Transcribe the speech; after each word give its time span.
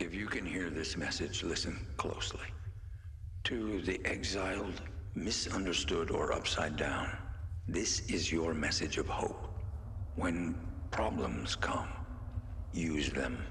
If 0.00 0.14
you 0.14 0.26
can 0.28 0.46
hear 0.46 0.70
this 0.70 0.96
message, 0.96 1.44
listen 1.44 1.78
closely. 1.98 2.40
To 3.44 3.82
the 3.82 4.00
exiled, 4.06 4.80
misunderstood, 5.14 6.10
or 6.10 6.32
upside 6.32 6.76
down, 6.76 7.10
this 7.68 8.00
is 8.08 8.32
your 8.32 8.54
message 8.54 8.96
of 8.96 9.06
hope. 9.08 9.52
When 10.14 10.56
problems 10.90 11.54
come, 11.54 11.88
use 12.72 13.10
them. 13.10 13.44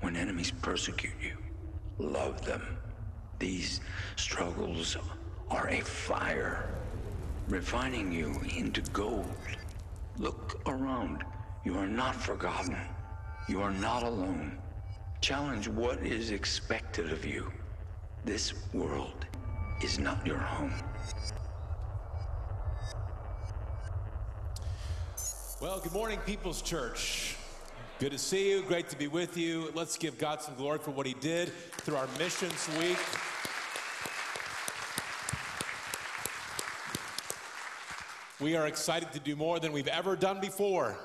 When 0.00 0.16
enemies 0.16 0.50
persecute 0.50 1.14
you, 1.22 1.36
love 1.98 2.44
them. 2.44 2.76
These 3.38 3.80
struggles 4.16 4.96
are 5.50 5.68
a 5.68 5.80
fire, 5.82 6.64
refining 7.48 8.10
you 8.10 8.42
into 8.56 8.80
gold. 8.90 9.36
Look 10.18 10.60
around. 10.66 11.22
You 11.64 11.78
are 11.78 11.86
not 11.86 12.16
forgotten. 12.16 12.76
You 13.48 13.62
are 13.62 13.70
not 13.72 14.02
alone. 14.02 14.58
Challenge 15.20 15.68
what 15.68 15.98
is 15.98 16.30
expected 16.30 17.12
of 17.12 17.26
you. 17.26 17.52
This 18.24 18.54
world 18.72 19.26
is 19.82 19.98
not 19.98 20.26
your 20.26 20.38
home. 20.38 20.72
Well, 25.60 25.78
good 25.78 25.92
morning, 25.92 26.18
People's 26.24 26.62
Church. 26.62 27.36
Good 27.98 28.12
to 28.12 28.18
see 28.18 28.50
you. 28.50 28.62
Great 28.62 28.88
to 28.88 28.96
be 28.96 29.08
with 29.08 29.36
you. 29.36 29.70
Let's 29.74 29.98
give 29.98 30.16
God 30.16 30.40
some 30.40 30.54
glory 30.54 30.78
for 30.78 30.90
what 30.90 31.04
He 31.04 31.12
did 31.12 31.52
through 31.52 31.96
our 31.96 32.08
missions 32.18 32.66
week. 32.78 32.96
We 38.40 38.56
are 38.56 38.66
excited 38.66 39.12
to 39.12 39.20
do 39.20 39.36
more 39.36 39.60
than 39.60 39.72
we've 39.72 39.86
ever 39.86 40.16
done 40.16 40.40
before 40.40 40.96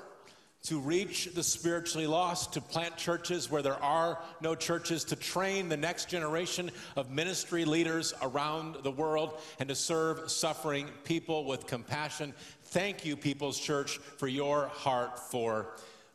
to 0.65 0.79
reach 0.79 1.29
the 1.35 1.43
spiritually 1.43 2.07
lost, 2.07 2.53
to 2.53 2.61
plant 2.61 2.97
churches 2.97 3.51
where 3.51 3.61
there 3.61 3.81
are 3.83 4.19
no 4.41 4.55
churches, 4.55 5.03
to 5.05 5.15
train 5.15 5.69
the 5.69 5.77
next 5.77 6.09
generation 6.09 6.71
of 6.95 7.11
ministry 7.11 7.65
leaders 7.65 8.13
around 8.21 8.75
the 8.83 8.91
world, 8.91 9.39
and 9.59 9.69
to 9.69 9.75
serve 9.75 10.29
suffering 10.29 10.87
people 11.03 11.45
with 11.45 11.67
compassion. 11.67 12.33
Thank 12.63 13.05
you, 13.05 13.15
People's 13.15 13.59
Church, 13.59 13.97
for 13.97 14.27
your 14.27 14.67
heart 14.67 15.19
for 15.19 15.67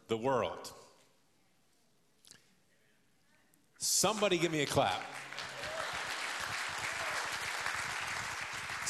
the 0.09 0.17
world. 0.17 0.73
Somebody 3.79 4.37
give 4.37 4.53
me 4.53 4.63
a 4.63 4.67
clap. 4.67 5.01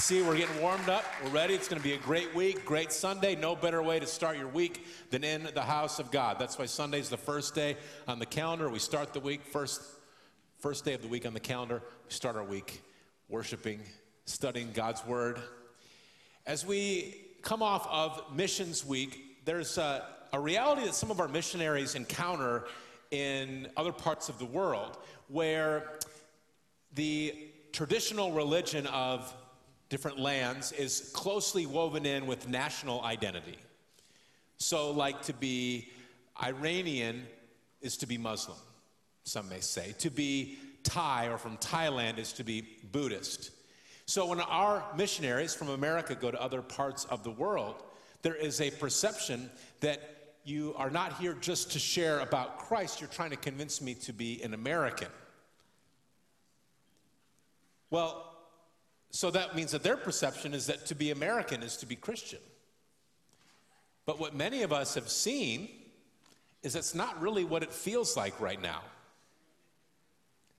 See, 0.01 0.23
we're 0.23 0.39
getting 0.39 0.63
warmed 0.63 0.89
up. 0.89 1.05
We're 1.23 1.29
ready. 1.29 1.53
It's 1.53 1.69
going 1.69 1.81
to 1.81 1.87
be 1.87 1.93
a 1.93 1.99
great 1.99 2.35
week, 2.35 2.65
great 2.65 2.91
Sunday. 2.91 3.37
No 3.37 3.55
better 3.55 3.83
way 3.83 4.01
to 4.01 4.07
start 4.07 4.39
your 4.39 4.49
week 4.49 4.87
than 5.11 5.23
in 5.23 5.47
the 5.55 5.61
house 5.61 5.99
of 5.99 6.11
God. 6.11 6.39
That's 6.39 6.59
why 6.59 6.65
Sunday's 6.65 7.11
the 7.11 7.19
first 7.19 7.55
day 7.55 7.77
on 8.09 8.19
the 8.19 8.25
calendar. 8.25 8.71
We 8.71 8.79
start 8.79 9.13
the 9.13 9.21
week 9.21 9.45
first 9.45 9.83
first 10.59 10.87
day 10.87 10.95
of 10.95 11.03
the 11.03 11.09
week 11.09 11.27
on 11.27 11.35
the 11.35 11.39
calendar. 11.39 11.83
We 12.07 12.13
start 12.13 12.35
our 12.37 12.43
week 12.43 12.81
worshiping, 13.29 13.83
studying 14.25 14.73
God's 14.73 15.05
word. 15.05 15.39
As 16.47 16.65
we 16.65 17.15
come 17.43 17.63
off 17.63 17.87
of 17.91 18.35
Missions 18.35 18.85
Week, 18.87 19.45
there's 19.45 19.77
a, 19.77 20.07
a 20.33 20.41
reality 20.41 20.87
that 20.87 20.95
some 20.95 21.11
of 21.11 21.21
our 21.21 21.29
missionaries 21.29 21.95
encounter 21.95 22.65
in 23.11 23.69
other 23.77 23.93
parts 23.93 24.31
of 24.31 24.39
the 24.39 24.47
world 24.47 24.97
where 25.29 25.99
the 26.95 27.35
traditional 27.73 28.33
religion 28.33 28.87
of 28.87 29.35
different 29.91 30.19
lands 30.19 30.73
is 30.73 31.11
closely 31.13 31.67
woven 31.67 32.07
in 32.07 32.27
with 32.27 32.49
national 32.49 33.03
identity. 33.03 33.59
So, 34.57 34.93
like 34.93 35.21
to 35.23 35.35
be 35.35 35.91
Iranian 36.43 37.27
is 37.83 37.99
to 37.99 38.07
be 38.07 38.17
Muslim, 38.17 38.57
some 39.25 39.49
may 39.49 39.61
say. 39.61 39.95
To 39.99 40.11
be 40.11 40.59
Thai 40.85 41.29
or 41.29 41.37
from 41.37 41.59
Thailand 41.59 42.19
is 42.19 42.33
to 42.35 42.45
be 42.45 42.67
Buddhist. 42.93 43.51
So, 44.07 44.27
when 44.27 44.41
our 44.41 44.85
missionaries 44.97 45.55
from 45.55 45.69
America 45.69 46.15
go 46.15 46.31
to 46.31 46.41
other 46.41 46.63
parts 46.63 47.05
of 47.07 47.25
the 47.25 47.31
world, 47.31 47.83
there 48.23 48.35
is 48.35 48.61
a 48.61 48.71
perception 48.71 49.51
that 49.81 50.35
you 50.45 50.75
are 50.77 50.91
not 50.91 51.19
here 51.19 51.35
just 51.35 51.73
to 51.73 51.79
share 51.79 52.21
about 52.21 52.59
Christ, 52.59 53.01
you're 53.01 53.11
trying 53.11 53.31
to 53.31 53.37
convince 53.37 53.81
me 53.81 53.95
to 53.95 54.13
be 54.13 54.43
an 54.43 54.55
American. 54.55 55.09
Well, 57.91 58.30
so 59.11 59.31
that 59.31 59.57
means 59.57 59.73
that 59.73 59.83
their 59.83 59.97
perception 59.97 60.55
is 60.55 60.67
that 60.67 60.87
to 60.87 60.95
be 60.95 61.11
American 61.11 61.63
is 61.63 61.77
to 61.79 61.87
be 61.87 61.97
Christian. 61.97 62.39
But 64.07 64.19
what 64.19 64.35
many 64.35 64.63
of 64.63 64.73
us 64.73 64.95
have 64.95 65.09
seen 65.09 65.69
is 66.63 66.75
it's 66.75 66.95
not 66.95 67.21
really 67.21 67.45
what 67.45 67.63
it 67.63 67.73
feels 67.73 68.17
like 68.17 68.41
right 68.41 68.61
now. 68.61 68.83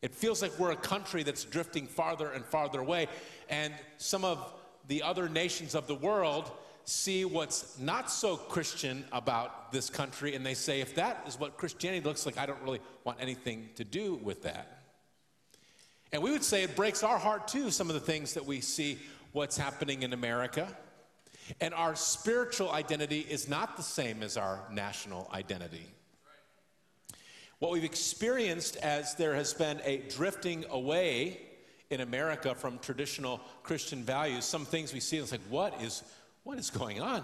It 0.01 0.16
feels 0.16 0.41
like 0.41 0.57
we're 0.57 0.72
a 0.72 0.75
country 0.75 1.23
that's 1.23 1.44
drifting 1.44 1.85
farther 1.85 2.31
and 2.31 2.44
farther 2.44 2.79
away, 2.79 3.07
and 3.50 3.73
some 3.97 4.25
of 4.25 4.53
the 4.88 5.03
other 5.03 5.29
nations 5.29 5.75
of 5.75 5.85
the 5.88 5.95
world 5.95 6.51
see 6.85 7.23
what's 7.23 7.78
not 7.78 8.09
so 8.09 8.35
Christian 8.35 9.06
about 9.12 9.72
this 9.72 9.89
country, 9.89 10.35
and 10.35 10.44
they 10.44 10.56
say, 10.56 10.81
if 10.81 10.95
that 10.95 11.23
is 11.28 11.39
what 11.39 11.57
Christianity 11.57 12.03
looks 12.03 12.25
like, 12.25 12.38
I 12.39 12.47
don't 12.47 12.62
really 12.63 12.81
want 13.03 13.19
anything 13.22 13.69
to 13.75 13.83
do 13.83 14.16
with 14.23 14.41
that. 14.44 14.81
And 16.13 16.22
we 16.22 16.31
would 16.31 16.44
say 16.44 16.63
it 16.63 16.75
breaks 16.75 17.03
our 17.03 17.17
heart 17.17 17.47
too, 17.47 17.72
some 17.72 17.89
of 17.89 17.94
the 17.94 18.01
things 18.01 18.33
that 18.33 18.45
we 18.45 18.61
see 18.61 18.97
what's 19.31 19.57
happening 19.57 20.03
in 20.03 20.13
America. 20.13 20.67
And 21.59 21.73
our 21.73 21.95
spiritual 21.95 22.72
identity 22.72 23.22
is 23.22 23.47
not 23.47 23.77
the 23.77 23.83
same 23.83 24.23
as 24.23 24.38
our 24.38 24.59
national 24.71 25.29
identity. 25.33 25.85
What 27.59 27.71
we've 27.71 27.83
experienced 27.83 28.77
as 28.77 29.16
there 29.16 29.35
has 29.35 29.53
been 29.53 29.81
a 29.83 29.97
drifting 30.09 30.66
away 30.69 31.39
in 31.89 32.01
America 32.01 32.55
from 32.55 32.79
traditional 32.79 33.39
Christian 33.63 34.03
values, 34.03 34.45
some 34.45 34.66
things 34.66 34.94
we 34.94 35.00
see, 35.00 35.17
it's 35.17 35.31
like, 35.31 35.41
what 35.50 35.79
is, 35.81 36.03
what 36.44 36.57
is 36.57 36.69
going 36.69 37.01
on? 37.01 37.23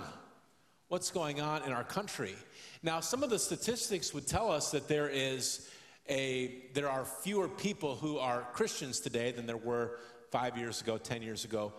What's 0.90 1.10
going 1.10 1.42
on 1.42 1.64
in 1.64 1.72
our 1.72 1.84
country? 1.84 2.36
Now, 2.84 3.00
some 3.00 3.24
of 3.24 3.30
the 3.30 3.40
statistics 3.40 4.14
would 4.14 4.28
tell 4.28 4.52
us 4.52 4.72
that 4.72 4.88
there 4.88 5.10
is 5.10 5.70
a, 6.10 6.64
there 6.74 6.90
are 6.90 7.06
fewer 7.06 7.48
people 7.48 7.96
who 7.96 8.18
are 8.18 8.48
Christians 8.54 9.00
today 9.00 9.32
than 9.32 9.46
there 9.46 9.58
were 9.58 9.98
five 10.32 10.58
years 10.58 10.82
ago, 10.82 10.98
10 10.98 11.22
years 11.22 11.46
ago, 11.46 11.74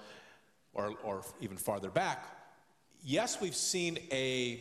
or, 0.73 0.95
or 1.03 1.23
even 1.41 1.57
farther 1.57 1.91
back. 1.91 2.25
Yes, 3.05 3.41
we've 3.41 3.55
seen 3.55 3.99
a 4.13 4.61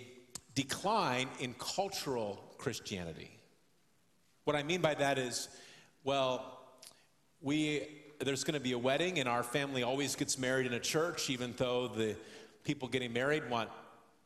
decline 0.55 1.27
in 1.39 1.53
cultural 1.59 2.43
Christianity. 2.57 3.31
What 4.43 4.55
I 4.55 4.63
mean 4.63 4.81
by 4.81 4.95
that 4.95 5.17
is, 5.17 5.49
well, 6.03 6.59
we, 7.41 7.87
there's 8.19 8.43
going 8.43 8.53
to 8.53 8.59
be 8.59 8.71
a 8.71 8.77
wedding, 8.77 9.19
and 9.19 9.27
our 9.27 9.43
family 9.43 9.83
always 9.83 10.15
gets 10.15 10.37
married 10.37 10.65
in 10.65 10.73
a 10.73 10.79
church, 10.79 11.29
even 11.29 11.53
though 11.57 11.87
the 11.87 12.15
people 12.63 12.87
getting 12.87 13.13
married 13.13 13.49
want 13.49 13.69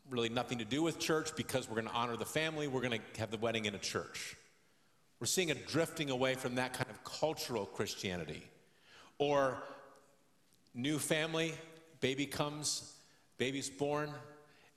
really 0.09 0.29
nothing 0.29 0.59
to 0.59 0.66
do 0.66 0.84
with 0.84 1.00
church 1.00 1.35
because 1.35 1.69
we're 1.69 1.75
going 1.75 1.88
to 1.88 1.94
honor 1.94 2.18
the 2.18 2.25
family, 2.25 2.68
we're 2.68 2.81
going 2.81 3.00
to 3.00 3.19
have 3.19 3.31
the 3.31 3.38
wedding 3.38 3.66
in 3.66 3.75
a 3.75 3.79
church. 3.79 4.35
We're 5.21 5.27
seeing 5.27 5.51
a 5.51 5.55
drifting 5.55 6.09
away 6.09 6.33
from 6.33 6.55
that 6.55 6.73
kind 6.73 6.89
of 6.89 7.03
cultural 7.03 7.67
Christianity. 7.67 8.41
Or 9.19 9.61
new 10.73 10.97
family, 10.97 11.53
baby 11.99 12.25
comes, 12.25 12.91
baby's 13.37 13.69
born, 13.69 14.09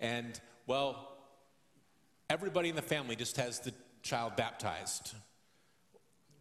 and 0.00 0.38
well, 0.66 1.16
everybody 2.28 2.68
in 2.68 2.76
the 2.76 2.82
family 2.82 3.16
just 3.16 3.38
has 3.38 3.60
the 3.60 3.72
child 4.02 4.36
baptized. 4.36 5.14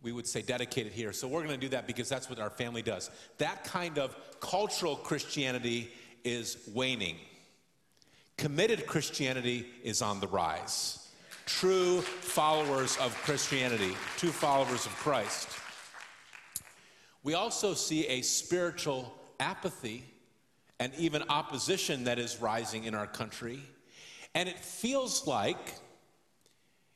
We 0.02 0.12
would 0.12 0.28
say 0.28 0.42
dedicated 0.42 0.92
here. 0.92 1.14
So 1.14 1.26
we're 1.30 1.46
going 1.46 1.58
to 1.58 1.66
do 1.66 1.70
that 1.70 1.88
because 1.88 2.10
that's 2.10 2.30
what 2.30 2.40
our 2.40 2.50
family 2.50 2.82
does. 2.82 3.10
That 3.38 3.64
kind 3.64 3.98
of 3.98 4.18
cultural 4.42 4.98
Christianity 4.98 5.94
is 6.26 6.58
waning. 6.74 7.16
Committed 8.36 8.86
Christianity 8.86 9.66
is 9.82 10.02
on 10.02 10.20
the 10.20 10.28
rise 10.28 11.03
true 11.46 12.02
followers 12.02 12.98
of 12.98 13.16
Christianity, 13.24 13.96
true 14.18 14.32
followers 14.32 14.86
of 14.86 14.92
Christ. 14.98 15.50
We 17.24 17.34
also 17.34 17.74
see 17.74 18.08
a 18.08 18.22
spiritual 18.22 19.14
apathy 19.40 20.06
and 20.80 20.94
even 20.98 21.24
opposition 21.30 22.06
that 22.06 22.20
is 22.20 22.42
rising 22.42 22.84
in 22.84 22.96
our 22.96 23.08
country. 23.08 23.60
And 24.36 24.50
it 24.50 24.60
feels 24.60 25.26
like 25.28 25.76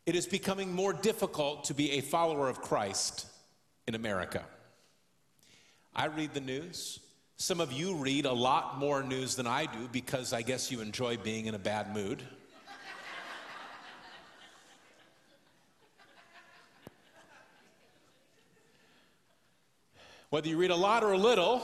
it 0.05 0.15
is 0.15 0.25
becoming 0.25 0.73
more 0.73 0.93
difficult 0.93 1.65
to 1.65 1.73
be 1.73 1.91
a 1.91 2.01
follower 2.01 2.49
of 2.49 2.61
Christ 2.61 3.27
in 3.87 3.95
America. 3.95 4.43
I 5.95 6.05
read 6.05 6.33
the 6.33 6.41
news. 6.41 6.99
Some 7.37 7.61
of 7.61 7.71
you 7.71 7.95
read 7.95 8.25
a 8.25 8.33
lot 8.33 8.79
more 8.79 9.03
news 9.03 9.35
than 9.35 9.47
I 9.47 9.65
do 9.65 9.87
because 9.91 10.33
I 10.33 10.41
guess 10.41 10.71
you 10.71 10.81
enjoy 10.81 11.17
being 11.17 11.45
in 11.45 11.55
a 11.55 11.59
bad 11.59 11.93
mood. 11.93 12.23
Whether 20.29 20.49
you 20.49 20.57
read 20.57 20.71
a 20.71 20.75
lot 20.75 21.05
or 21.05 21.13
a 21.13 21.17
little, 21.17 21.61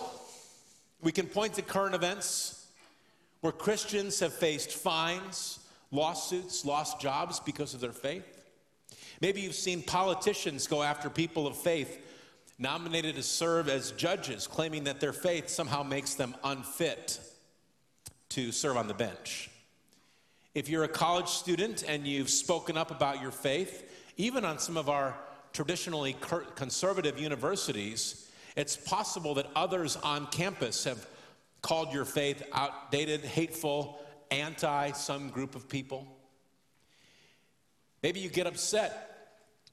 we 1.01 1.11
can 1.11 1.27
point 1.27 1.55
to 1.55 1.61
current 1.61 1.95
events 1.95 2.65
where 3.41 3.51
Christians 3.51 4.21
have 4.21 4.31
faced 4.31 4.71
fines, 4.71 5.59
lawsuits, 5.91 6.63
lost 6.63 7.01
jobs 7.01 7.41
because 7.41 7.73
of 7.73 7.81
their 7.81 7.91
faith. 7.91 8.25
Maybe 9.19 9.41
you've 9.41 9.53
seen 9.53 9.81
politicians 9.81 10.65
go 10.65 10.81
after 10.81 11.09
people 11.09 11.45
of 11.45 11.57
faith 11.57 11.99
nominated 12.57 13.15
to 13.15 13.23
serve 13.23 13.67
as 13.67 13.91
judges, 13.91 14.47
claiming 14.47 14.85
that 14.85 15.01
their 15.01 15.11
faith 15.11 15.49
somehow 15.49 15.83
makes 15.83 16.13
them 16.13 16.33
unfit 16.45 17.19
to 18.29 18.53
serve 18.53 18.77
on 18.77 18.87
the 18.87 18.93
bench. 18.93 19.49
If 20.55 20.69
you're 20.69 20.85
a 20.85 20.89
college 20.89 21.27
student 21.27 21.83
and 21.85 22.07
you've 22.07 22.29
spoken 22.29 22.77
up 22.77 22.91
about 22.91 23.21
your 23.21 23.31
faith, 23.31 23.91
even 24.15 24.45
on 24.45 24.57
some 24.57 24.77
of 24.77 24.87
our 24.87 25.17
traditionally 25.51 26.15
conservative 26.55 27.19
universities, 27.19 28.29
it's 28.55 28.77
possible 28.77 29.35
that 29.35 29.47
others 29.55 29.95
on 29.97 30.27
campus 30.27 30.83
have 30.83 31.05
called 31.61 31.93
your 31.93 32.05
faith 32.05 32.43
outdated, 32.53 33.21
hateful, 33.21 33.99
anti 34.29 34.91
some 34.91 35.29
group 35.29 35.55
of 35.55 35.67
people. 35.67 36.07
Maybe 38.01 38.19
you 38.19 38.29
get 38.29 38.47
upset 38.47 39.09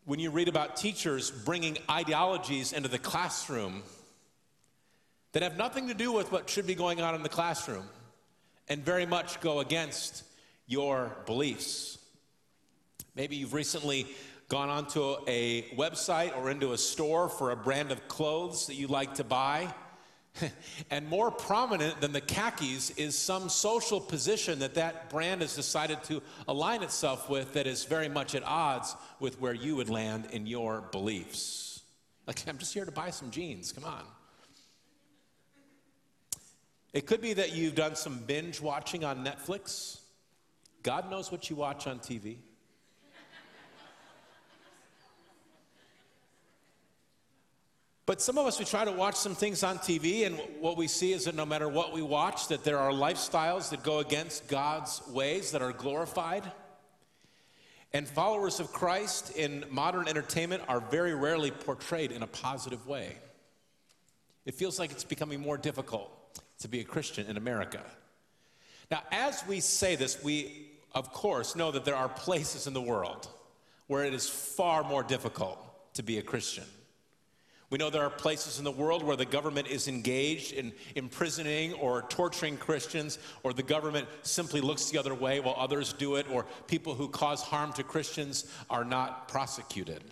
when 0.04 0.20
you 0.20 0.30
read 0.30 0.48
about 0.48 0.76
teachers 0.76 1.30
bringing 1.30 1.78
ideologies 1.90 2.72
into 2.72 2.88
the 2.88 2.98
classroom 2.98 3.82
that 5.32 5.42
have 5.42 5.56
nothing 5.56 5.88
to 5.88 5.94
do 5.94 6.12
with 6.12 6.32
what 6.32 6.48
should 6.48 6.66
be 6.66 6.74
going 6.74 7.00
on 7.00 7.14
in 7.14 7.22
the 7.22 7.28
classroom 7.28 7.88
and 8.68 8.84
very 8.84 9.06
much 9.06 9.40
go 9.40 9.60
against 9.60 10.24
your 10.66 11.16
beliefs. 11.26 11.98
Maybe 13.14 13.36
you've 13.36 13.54
recently 13.54 14.06
gone 14.50 14.68
onto 14.68 15.14
a 15.28 15.62
website 15.76 16.36
or 16.36 16.50
into 16.50 16.72
a 16.72 16.78
store 16.78 17.28
for 17.28 17.52
a 17.52 17.56
brand 17.56 17.92
of 17.92 18.08
clothes 18.08 18.66
that 18.66 18.74
you 18.74 18.88
like 18.88 19.14
to 19.14 19.24
buy. 19.24 19.72
and 20.90 21.08
more 21.08 21.30
prominent 21.30 22.00
than 22.00 22.12
the 22.12 22.20
khakis 22.20 22.90
is 22.90 23.16
some 23.16 23.48
social 23.48 24.00
position 24.00 24.58
that 24.58 24.74
that 24.74 25.08
brand 25.08 25.40
has 25.40 25.54
decided 25.54 26.02
to 26.02 26.20
align 26.48 26.82
itself 26.82 27.30
with 27.30 27.52
that 27.52 27.68
is 27.68 27.84
very 27.84 28.08
much 28.08 28.34
at 28.34 28.42
odds 28.42 28.96
with 29.20 29.40
where 29.40 29.54
you 29.54 29.76
would 29.76 29.88
land 29.88 30.26
in 30.32 30.48
your 30.48 30.82
beliefs. 30.90 31.82
Like, 32.26 32.42
I'm 32.48 32.58
just 32.58 32.74
here 32.74 32.84
to 32.84 32.92
buy 32.92 33.10
some 33.10 33.30
jeans, 33.30 33.70
come 33.70 33.84
on. 33.84 34.02
It 36.92 37.06
could 37.06 37.20
be 37.20 37.34
that 37.34 37.54
you've 37.54 37.76
done 37.76 37.94
some 37.94 38.18
binge 38.18 38.60
watching 38.60 39.04
on 39.04 39.24
Netflix. 39.24 40.00
God 40.82 41.08
knows 41.08 41.30
what 41.30 41.48
you 41.48 41.54
watch 41.54 41.86
on 41.86 42.00
TV. 42.00 42.38
But 48.10 48.20
some 48.20 48.38
of 48.38 48.46
us, 48.46 48.58
we 48.58 48.64
try 48.64 48.84
to 48.84 48.90
watch 48.90 49.14
some 49.14 49.36
things 49.36 49.62
on 49.62 49.78
TV, 49.78 50.26
and 50.26 50.36
what 50.58 50.76
we 50.76 50.88
see 50.88 51.12
is 51.12 51.26
that 51.26 51.36
no 51.36 51.46
matter 51.46 51.68
what 51.68 51.92
we 51.92 52.02
watch, 52.02 52.48
that 52.48 52.64
there 52.64 52.76
are 52.76 52.90
lifestyles 52.90 53.70
that 53.70 53.84
go 53.84 54.00
against 54.00 54.48
God's 54.48 55.00
ways 55.10 55.52
that 55.52 55.62
are 55.62 55.70
glorified. 55.72 56.42
And 57.92 58.08
followers 58.08 58.58
of 58.58 58.72
Christ 58.72 59.36
in 59.36 59.64
modern 59.70 60.08
entertainment 60.08 60.64
are 60.66 60.80
very 60.80 61.14
rarely 61.14 61.52
portrayed 61.52 62.10
in 62.10 62.24
a 62.24 62.26
positive 62.26 62.84
way. 62.84 63.14
It 64.44 64.56
feels 64.56 64.80
like 64.80 64.90
it's 64.90 65.04
becoming 65.04 65.38
more 65.38 65.56
difficult 65.56 66.10
to 66.58 66.66
be 66.66 66.80
a 66.80 66.84
Christian 66.84 67.28
in 67.28 67.36
America. 67.36 67.80
Now, 68.90 69.04
as 69.12 69.44
we 69.46 69.60
say 69.60 69.94
this, 69.94 70.20
we 70.20 70.70
of 70.96 71.12
course, 71.12 71.54
know 71.54 71.70
that 71.70 71.84
there 71.84 71.94
are 71.94 72.08
places 72.08 72.66
in 72.66 72.72
the 72.72 72.82
world 72.82 73.28
where 73.86 74.04
it 74.04 74.14
is 74.14 74.28
far 74.28 74.82
more 74.82 75.04
difficult 75.04 75.94
to 75.94 76.02
be 76.02 76.18
a 76.18 76.22
Christian. 76.22 76.64
We 77.70 77.78
know 77.78 77.88
there 77.88 78.02
are 78.02 78.10
places 78.10 78.58
in 78.58 78.64
the 78.64 78.72
world 78.72 79.04
where 79.04 79.16
the 79.16 79.24
government 79.24 79.68
is 79.68 79.86
engaged 79.86 80.52
in 80.52 80.72
imprisoning 80.96 81.72
or 81.74 82.02
torturing 82.02 82.56
Christians, 82.56 83.20
or 83.44 83.52
the 83.52 83.62
government 83.62 84.08
simply 84.22 84.60
looks 84.60 84.90
the 84.90 84.98
other 84.98 85.14
way 85.14 85.38
while 85.38 85.54
others 85.56 85.92
do 85.92 86.16
it, 86.16 86.28
or 86.28 86.46
people 86.66 86.94
who 86.94 87.08
cause 87.08 87.42
harm 87.42 87.72
to 87.74 87.84
Christians 87.84 88.46
are 88.68 88.84
not 88.84 89.28
prosecuted. 89.28 90.02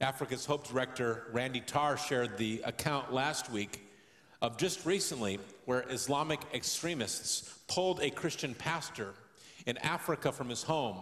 Africa's 0.00 0.46
Hope 0.46 0.66
Director 0.66 1.24
Randy 1.32 1.60
Tarr 1.60 1.98
shared 1.98 2.38
the 2.38 2.62
account 2.64 3.12
last 3.12 3.50
week 3.50 3.86
of 4.40 4.56
just 4.56 4.86
recently 4.86 5.38
where 5.66 5.84
Islamic 5.90 6.40
extremists 6.54 7.58
pulled 7.68 8.00
a 8.00 8.10
Christian 8.10 8.54
pastor 8.54 9.12
in 9.66 9.76
Africa 9.78 10.32
from 10.32 10.48
his 10.48 10.62
home 10.62 10.96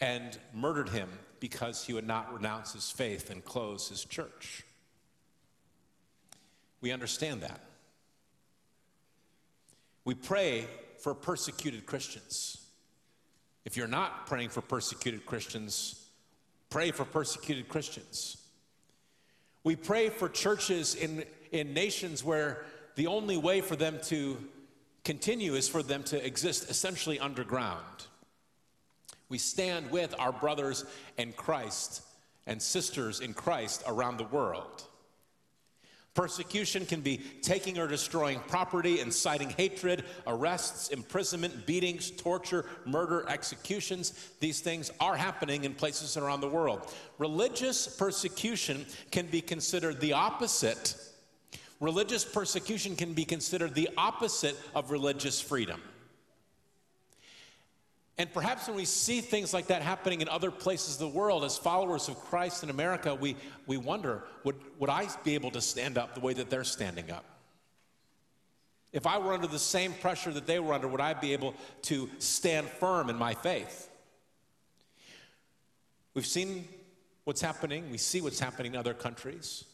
and 0.00 0.36
murdered 0.52 0.88
him 0.88 1.08
because 1.40 1.84
he 1.84 1.92
would 1.92 2.06
not 2.06 2.32
renounce 2.32 2.72
his 2.72 2.90
faith 2.90 3.30
and 3.30 3.44
close 3.44 3.88
his 3.88 4.04
church. 4.04 4.64
We 6.80 6.92
understand 6.92 7.42
that. 7.42 7.60
We 10.04 10.14
pray 10.14 10.66
for 10.98 11.14
persecuted 11.14 11.86
Christians. 11.86 12.64
If 13.64 13.76
you're 13.76 13.86
not 13.86 14.26
praying 14.26 14.48
for 14.50 14.60
persecuted 14.60 15.26
Christians, 15.26 16.06
pray 16.70 16.90
for 16.90 17.04
persecuted 17.04 17.68
Christians. 17.68 18.38
We 19.64 19.76
pray 19.76 20.08
for 20.08 20.28
churches 20.28 20.94
in, 20.94 21.24
in 21.52 21.74
nations 21.74 22.24
where 22.24 22.64
the 22.94 23.06
only 23.06 23.36
way 23.36 23.60
for 23.60 23.76
them 23.76 23.98
to 24.04 24.38
continue 25.04 25.54
is 25.54 25.68
for 25.68 25.82
them 25.82 26.02
to 26.04 26.24
exist 26.24 26.70
essentially 26.70 27.20
underground. 27.20 28.06
We 29.28 29.38
stand 29.38 29.90
with 29.90 30.14
our 30.18 30.32
brothers 30.32 30.84
in 31.16 31.32
Christ 31.32 32.02
and 32.46 32.60
sisters 32.60 33.20
in 33.20 33.34
Christ 33.34 33.82
around 33.86 34.16
the 34.16 34.24
world. 34.24 34.84
Persecution 36.14 36.84
can 36.84 37.00
be 37.00 37.18
taking 37.42 37.78
or 37.78 37.86
destroying 37.86 38.40
property, 38.48 38.98
inciting 38.98 39.50
hatred, 39.50 40.04
arrests, 40.26 40.88
imprisonment, 40.88 41.64
beatings, 41.64 42.10
torture, 42.10 42.66
murder, 42.86 43.24
executions. 43.28 44.12
These 44.40 44.60
things 44.60 44.90
are 44.98 45.16
happening 45.16 45.64
in 45.64 45.74
places 45.74 46.16
around 46.16 46.40
the 46.40 46.48
world. 46.48 46.92
Religious 47.18 47.86
persecution 47.86 48.84
can 49.12 49.26
be 49.26 49.40
considered 49.40 50.00
the 50.00 50.14
opposite 50.14 50.96
religious 51.80 52.24
persecution 52.24 52.96
can 52.96 53.12
be 53.12 53.24
considered 53.24 53.74
the 53.74 53.88
opposite 53.96 54.56
of 54.74 54.90
religious 54.90 55.40
freedom. 55.40 55.80
And 58.18 58.32
perhaps 58.32 58.66
when 58.66 58.76
we 58.76 58.84
see 58.84 59.20
things 59.20 59.54
like 59.54 59.68
that 59.68 59.80
happening 59.80 60.20
in 60.20 60.28
other 60.28 60.50
places 60.50 60.94
of 60.94 61.00
the 61.00 61.08
world, 61.08 61.44
as 61.44 61.56
followers 61.56 62.08
of 62.08 62.18
Christ 62.24 62.64
in 62.64 62.70
America, 62.70 63.14
we, 63.14 63.36
we 63.68 63.76
wonder 63.76 64.24
would, 64.42 64.56
would 64.80 64.90
I 64.90 65.06
be 65.22 65.34
able 65.34 65.52
to 65.52 65.60
stand 65.60 65.96
up 65.96 66.14
the 66.14 66.20
way 66.20 66.32
that 66.34 66.50
they're 66.50 66.64
standing 66.64 67.12
up? 67.12 67.24
If 68.92 69.06
I 69.06 69.18
were 69.18 69.32
under 69.32 69.46
the 69.46 69.58
same 69.58 69.92
pressure 69.92 70.32
that 70.32 70.46
they 70.46 70.58
were 70.58 70.72
under, 70.72 70.88
would 70.88 71.00
I 71.00 71.14
be 71.14 71.32
able 71.32 71.54
to 71.82 72.10
stand 72.18 72.66
firm 72.66 73.08
in 73.08 73.16
my 73.16 73.34
faith? 73.34 73.88
We've 76.14 76.26
seen 76.26 76.66
what's 77.24 77.40
happening, 77.40 77.90
we 77.90 77.98
see 77.98 78.20
what's 78.20 78.40
happening 78.40 78.72
in 78.72 78.78
other 78.78 78.94
countries. 78.94 79.64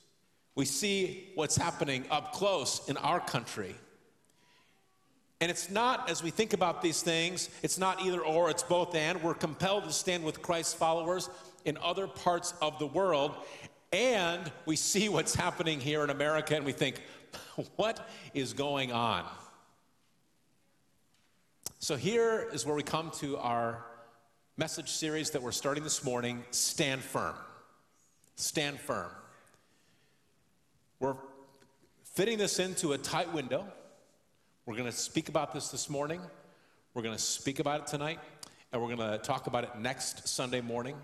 We 0.54 0.66
see 0.66 1.30
what's 1.34 1.56
happening 1.56 2.04
up 2.10 2.32
close 2.32 2.88
in 2.88 2.96
our 2.98 3.20
country. 3.20 3.74
And 5.44 5.50
it's 5.50 5.68
not, 5.68 6.08
as 6.08 6.22
we 6.22 6.30
think 6.30 6.54
about 6.54 6.80
these 6.80 7.02
things, 7.02 7.50
it's 7.62 7.76
not 7.76 8.00
either 8.00 8.22
or, 8.22 8.48
it's 8.48 8.62
both 8.62 8.94
and. 8.94 9.22
We're 9.22 9.34
compelled 9.34 9.84
to 9.84 9.92
stand 9.92 10.24
with 10.24 10.40
Christ's 10.40 10.72
followers 10.72 11.28
in 11.66 11.76
other 11.82 12.06
parts 12.06 12.54
of 12.62 12.78
the 12.78 12.86
world. 12.86 13.34
And 13.92 14.50
we 14.64 14.74
see 14.74 15.10
what's 15.10 15.34
happening 15.34 15.80
here 15.80 16.02
in 16.02 16.08
America 16.08 16.56
and 16.56 16.64
we 16.64 16.72
think, 16.72 17.02
what 17.76 18.08
is 18.32 18.54
going 18.54 18.90
on? 18.90 19.26
So 21.78 21.94
here 21.94 22.48
is 22.50 22.64
where 22.64 22.74
we 22.74 22.82
come 22.82 23.10
to 23.16 23.36
our 23.36 23.84
message 24.56 24.88
series 24.88 25.28
that 25.32 25.42
we're 25.42 25.52
starting 25.52 25.84
this 25.84 26.02
morning 26.02 26.42
Stand 26.52 27.02
Firm. 27.02 27.34
Stand 28.36 28.80
Firm. 28.80 29.10
We're 31.00 31.16
fitting 32.02 32.38
this 32.38 32.58
into 32.58 32.94
a 32.94 32.96
tight 32.96 33.30
window. 33.34 33.66
We're 34.66 34.76
going 34.76 34.90
to 34.90 34.96
speak 34.96 35.28
about 35.28 35.52
this 35.52 35.68
this 35.68 35.90
morning. 35.90 36.22
We're 36.94 37.02
going 37.02 37.14
to 37.14 37.22
speak 37.22 37.58
about 37.58 37.82
it 37.82 37.86
tonight, 37.86 38.18
and 38.72 38.80
we're 38.80 38.96
going 38.96 39.10
to 39.10 39.18
talk 39.18 39.46
about 39.46 39.64
it 39.64 39.78
next 39.78 40.26
Sunday 40.26 40.62
morning. 40.62 40.96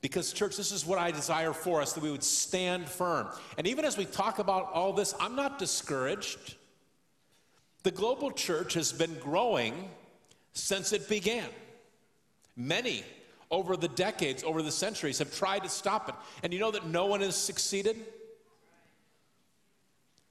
Because, 0.00 0.32
church, 0.32 0.56
this 0.56 0.72
is 0.72 0.86
what 0.86 0.98
I 0.98 1.10
desire 1.10 1.52
for 1.52 1.82
us 1.82 1.92
that 1.92 2.02
we 2.02 2.10
would 2.10 2.24
stand 2.24 2.88
firm. 2.88 3.28
And 3.58 3.66
even 3.66 3.84
as 3.84 3.98
we 3.98 4.06
talk 4.06 4.38
about 4.38 4.72
all 4.72 4.94
this, 4.94 5.14
I'm 5.20 5.36
not 5.36 5.58
discouraged. 5.58 6.54
The 7.82 7.90
global 7.90 8.30
church 8.30 8.72
has 8.72 8.90
been 8.90 9.18
growing 9.18 9.90
since 10.54 10.94
it 10.94 11.10
began. 11.10 11.48
Many 12.56 13.04
over 13.50 13.76
the 13.76 13.88
decades, 13.88 14.42
over 14.44 14.62
the 14.62 14.72
centuries, 14.72 15.18
have 15.18 15.36
tried 15.36 15.64
to 15.64 15.68
stop 15.68 16.08
it. 16.08 16.14
And 16.42 16.54
you 16.54 16.58
know 16.58 16.70
that 16.70 16.86
no 16.86 17.04
one 17.04 17.20
has 17.20 17.36
succeeded? 17.36 17.96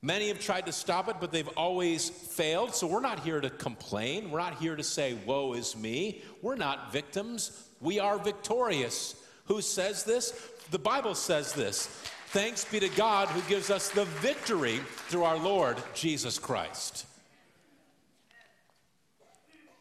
Many 0.05 0.27
have 0.27 0.39
tried 0.41 0.65
to 0.65 0.73
stop 0.73 1.07
it, 1.07 1.15
but 1.21 1.31
they've 1.31 1.47
always 1.55 2.09
failed. 2.09 2.75
So 2.75 2.85
we're 2.85 2.99
not 2.99 3.21
here 3.21 3.39
to 3.39 3.49
complain. 3.49 4.29
We're 4.29 4.39
not 4.39 4.55
here 4.59 4.75
to 4.75 4.83
say, 4.83 5.13
Woe 5.25 5.53
is 5.53 5.77
me. 5.77 6.21
We're 6.41 6.57
not 6.57 6.91
victims. 6.91 7.67
We 7.79 7.99
are 7.99 8.19
victorious. 8.19 9.15
Who 9.45 9.61
says 9.61 10.03
this? 10.03 10.33
The 10.71 10.79
Bible 10.79 11.15
says 11.15 11.53
this. 11.53 11.87
Thanks 12.27 12.65
be 12.65 12.81
to 12.81 12.89
God 12.89 13.29
who 13.29 13.41
gives 13.49 13.69
us 13.69 13.89
the 13.89 14.03
victory 14.03 14.81
through 15.07 15.23
our 15.23 15.37
Lord 15.37 15.77
Jesus 15.93 16.37
Christ. 16.37 17.05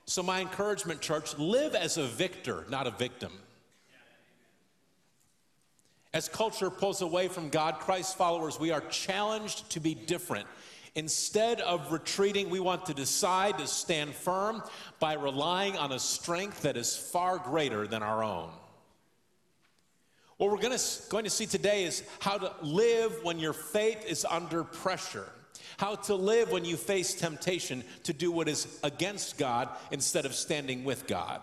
So, 0.05 0.23
my 0.23 0.41
encouragement, 0.41 1.01
church, 1.01 1.37
live 1.37 1.75
as 1.75 1.97
a 1.97 2.07
victor, 2.07 2.65
not 2.69 2.87
a 2.87 2.93
victim. 2.93 3.33
As 6.15 6.29
culture 6.29 6.71
pulls 6.71 7.01
away 7.01 7.29
from 7.29 7.49
God, 7.49 7.79
Christ 7.79 8.19
followers, 8.19 8.61
we 8.61 8.71
are 8.71 8.83
challenged 8.83 9.71
to 9.71 9.81
be 9.81 9.95
different. 9.95 10.47
Instead 10.95 11.63
of 11.63 11.91
retreating, 11.91 12.51
we 12.51 12.61
want 12.61 12.85
to 12.87 12.95
decide 12.95 13.57
to 13.59 13.67
stand 13.67 14.15
firm 14.15 14.63
by 15.01 15.15
relying 15.15 15.77
on 15.79 15.91
a 15.91 15.99
strength 15.99 16.63
that 16.63 16.77
is 16.77 16.95
far 16.95 17.39
greater 17.39 17.87
than 17.87 18.03
our 18.03 18.23
own. 18.23 18.51
What 20.37 20.51
we're 20.51 20.59
to, 20.59 20.81
going 21.09 21.25
to 21.25 21.31
see 21.31 21.47
today 21.47 21.85
is 21.85 22.03
how 22.19 22.37
to 22.37 22.53
live 22.63 23.21
when 23.23 23.39
your 23.39 23.55
faith 23.55 24.05
is 24.07 24.27
under 24.29 24.65
pressure, 24.65 25.27
how 25.79 25.95
to 25.95 26.15
live 26.15 26.51
when 26.51 26.67
you 26.67 26.77
face 26.77 27.15
temptation 27.15 27.85
to 28.03 28.13
do 28.13 28.31
what 28.31 28.49
is 28.49 28.67
against 28.83 29.39
God 29.39 29.71
instead 29.93 30.27
of 30.27 30.35
standing 30.35 30.85
with 30.85 31.07
God. 31.07 31.41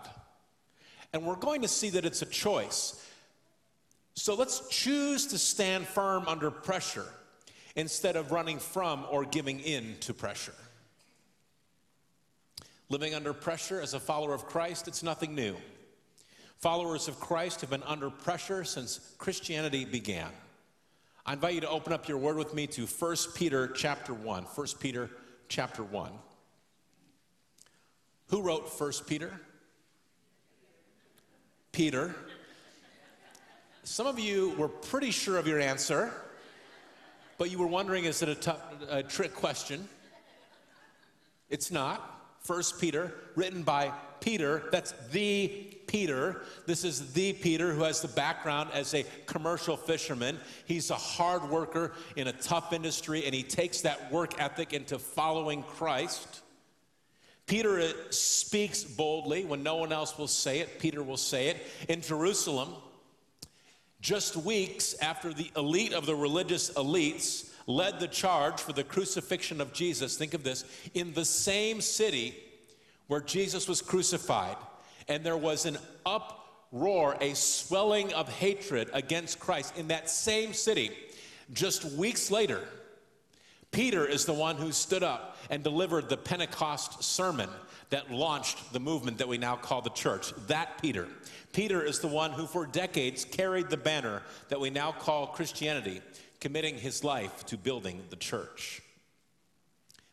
And 1.12 1.24
we're 1.24 1.34
going 1.34 1.62
to 1.62 1.68
see 1.68 1.90
that 1.90 2.04
it's 2.04 2.22
a 2.22 2.26
choice. 2.26 3.04
So 4.20 4.34
let's 4.34 4.68
choose 4.68 5.28
to 5.28 5.38
stand 5.38 5.86
firm 5.86 6.28
under 6.28 6.50
pressure 6.50 7.06
instead 7.74 8.16
of 8.16 8.32
running 8.32 8.58
from 8.58 9.06
or 9.10 9.24
giving 9.24 9.60
in 9.60 9.96
to 10.00 10.12
pressure. 10.12 10.52
Living 12.90 13.14
under 13.14 13.32
pressure 13.32 13.80
as 13.80 13.94
a 13.94 13.98
follower 13.98 14.34
of 14.34 14.44
Christ, 14.44 14.88
it's 14.88 15.02
nothing 15.02 15.34
new. 15.34 15.56
Followers 16.58 17.08
of 17.08 17.18
Christ 17.18 17.62
have 17.62 17.70
been 17.70 17.82
under 17.84 18.10
pressure 18.10 18.62
since 18.62 19.00
Christianity 19.16 19.86
began. 19.86 20.28
I 21.24 21.32
invite 21.32 21.54
you 21.54 21.62
to 21.62 21.70
open 21.70 21.94
up 21.94 22.06
your 22.06 22.18
word 22.18 22.36
with 22.36 22.52
me 22.52 22.66
to 22.66 22.84
1 22.84 23.16
Peter 23.34 23.68
chapter 23.68 24.12
1. 24.12 24.42
1 24.42 24.66
Peter 24.80 25.08
chapter 25.48 25.82
1. 25.82 26.12
Who 28.28 28.42
wrote 28.42 28.68
1 28.78 28.92
Peter? 29.06 29.40
Peter. 31.72 32.14
Some 33.90 34.06
of 34.06 34.20
you 34.20 34.50
were 34.50 34.68
pretty 34.68 35.10
sure 35.10 35.36
of 35.36 35.48
your 35.48 35.58
answer, 35.58 36.12
but 37.38 37.50
you 37.50 37.58
were 37.58 37.66
wondering 37.66 38.04
is 38.04 38.22
it 38.22 38.46
a, 38.88 39.02
trick 39.02 39.34
question? 39.34 39.88
It's 41.48 41.72
not. 41.72 42.38
First 42.44 42.80
Peter, 42.80 43.12
written 43.34 43.64
by 43.64 43.90
Peter, 44.20 44.62
that's 44.70 44.94
the 45.10 45.48
Peter. 45.88 46.42
This 46.66 46.84
is 46.84 47.14
the 47.14 47.32
Peter 47.32 47.72
who 47.72 47.82
has 47.82 48.00
the 48.00 48.06
background 48.06 48.70
as 48.72 48.94
a 48.94 49.04
commercial 49.26 49.76
fisherman. 49.76 50.38
He's 50.66 50.90
a 50.90 50.94
hard 50.94 51.50
worker 51.50 51.90
in 52.14 52.28
a 52.28 52.32
tough 52.32 52.72
industry, 52.72 53.24
and 53.24 53.34
he 53.34 53.42
takes 53.42 53.80
that 53.80 54.12
work 54.12 54.40
ethic 54.40 54.72
into 54.72 55.00
following 55.00 55.64
Christ. 55.64 56.42
Peter 57.46 57.80
uh, 57.80 57.88
speaks 58.10 58.84
boldly 58.84 59.44
when 59.44 59.64
no 59.64 59.74
one 59.74 59.92
else 59.92 60.16
will 60.16 60.28
say 60.28 60.60
it. 60.60 60.78
Peter 60.78 61.02
will 61.02 61.16
say 61.16 61.48
it. 61.48 61.66
In 61.88 62.00
Jerusalem, 62.02 62.74
just 64.00 64.36
weeks 64.36 64.94
after 65.00 65.32
the 65.32 65.50
elite 65.56 65.92
of 65.92 66.06
the 66.06 66.14
religious 66.14 66.70
elites 66.72 67.50
led 67.66 68.00
the 68.00 68.08
charge 68.08 68.60
for 68.60 68.72
the 68.72 68.84
crucifixion 68.84 69.60
of 69.60 69.72
Jesus, 69.72 70.16
think 70.16 70.34
of 70.34 70.42
this, 70.42 70.64
in 70.94 71.12
the 71.12 71.24
same 71.24 71.80
city 71.80 72.34
where 73.06 73.20
Jesus 73.20 73.68
was 73.68 73.82
crucified, 73.82 74.56
and 75.08 75.24
there 75.24 75.36
was 75.36 75.66
an 75.66 75.76
uproar, 76.06 77.16
a 77.20 77.34
swelling 77.34 78.12
of 78.14 78.28
hatred 78.28 78.88
against 78.92 79.38
Christ 79.38 79.76
in 79.76 79.88
that 79.88 80.08
same 80.08 80.52
city. 80.52 80.90
Just 81.52 81.84
weeks 81.84 82.30
later, 82.30 82.60
Peter 83.70 84.06
is 84.06 84.24
the 84.24 84.32
one 84.32 84.56
who 84.56 84.72
stood 84.72 85.02
up 85.02 85.29
and 85.50 85.62
delivered 85.62 86.08
the 86.08 86.16
Pentecost 86.16 87.02
sermon 87.02 87.50
that 87.90 88.10
launched 88.10 88.72
the 88.72 88.80
movement 88.80 89.18
that 89.18 89.28
we 89.28 89.36
now 89.36 89.56
call 89.56 89.82
the 89.82 89.90
church. 89.90 90.32
That 90.46 90.80
Peter. 90.80 91.08
Peter 91.52 91.84
is 91.84 91.98
the 91.98 92.08
one 92.08 92.30
who, 92.30 92.46
for 92.46 92.64
decades, 92.64 93.24
carried 93.24 93.68
the 93.68 93.76
banner 93.76 94.22
that 94.48 94.60
we 94.60 94.70
now 94.70 94.92
call 94.92 95.26
Christianity, 95.26 96.00
committing 96.40 96.78
his 96.78 97.02
life 97.02 97.44
to 97.46 97.58
building 97.58 98.02
the 98.10 98.16
church. 98.16 98.80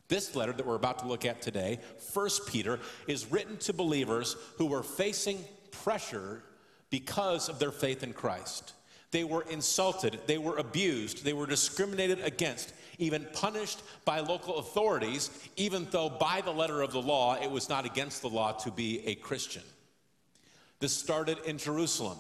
This 0.08 0.36
letter 0.36 0.53
that 0.53 0.65
we're 0.65 0.75
about 0.75 1.00
to 1.00 1.08
look 1.08 1.25
at 1.25 1.41
today, 1.41 1.79
1 2.13 2.29
Peter, 2.48 2.79
is 3.08 3.32
written 3.32 3.58
to 3.58 3.74
believers 3.74 4.36
who 4.58 4.65
were 4.65 4.84
facing 4.84 5.44
pressure 5.72 6.41
because 6.89 7.50
of 7.50 7.60
their 7.60 7.72
faith 7.72 8.03
in 8.03 8.13
Christ. 8.13 8.74
They 9.11 9.23
were 9.23 9.43
insulted, 9.43 10.19
they 10.27 10.37
were 10.37 10.57
abused, 10.57 11.23
they 11.23 11.33
were 11.33 11.47
discriminated 11.47 12.19
against, 12.23 12.73
even 12.97 13.25
punished 13.33 13.81
by 14.03 14.19
local 14.19 14.57
authorities, 14.57 15.29
even 15.55 15.87
though 15.91 16.09
by 16.09 16.41
the 16.41 16.51
letter 16.51 16.81
of 16.81 16.91
the 16.91 17.01
law 17.01 17.35
it 17.41 17.49
was 17.49 17.69
not 17.69 17.85
against 17.85 18.21
the 18.21 18.29
law 18.29 18.51
to 18.53 18.71
be 18.71 19.05
a 19.07 19.15
Christian. 19.15 19.63
This 20.79 20.93
started 20.93 21.37
in 21.45 21.57
Jerusalem. 21.57 22.17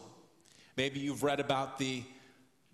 Maybe 0.77 0.99
you've 0.99 1.23
read 1.23 1.39
about 1.39 1.77
the 1.77 2.03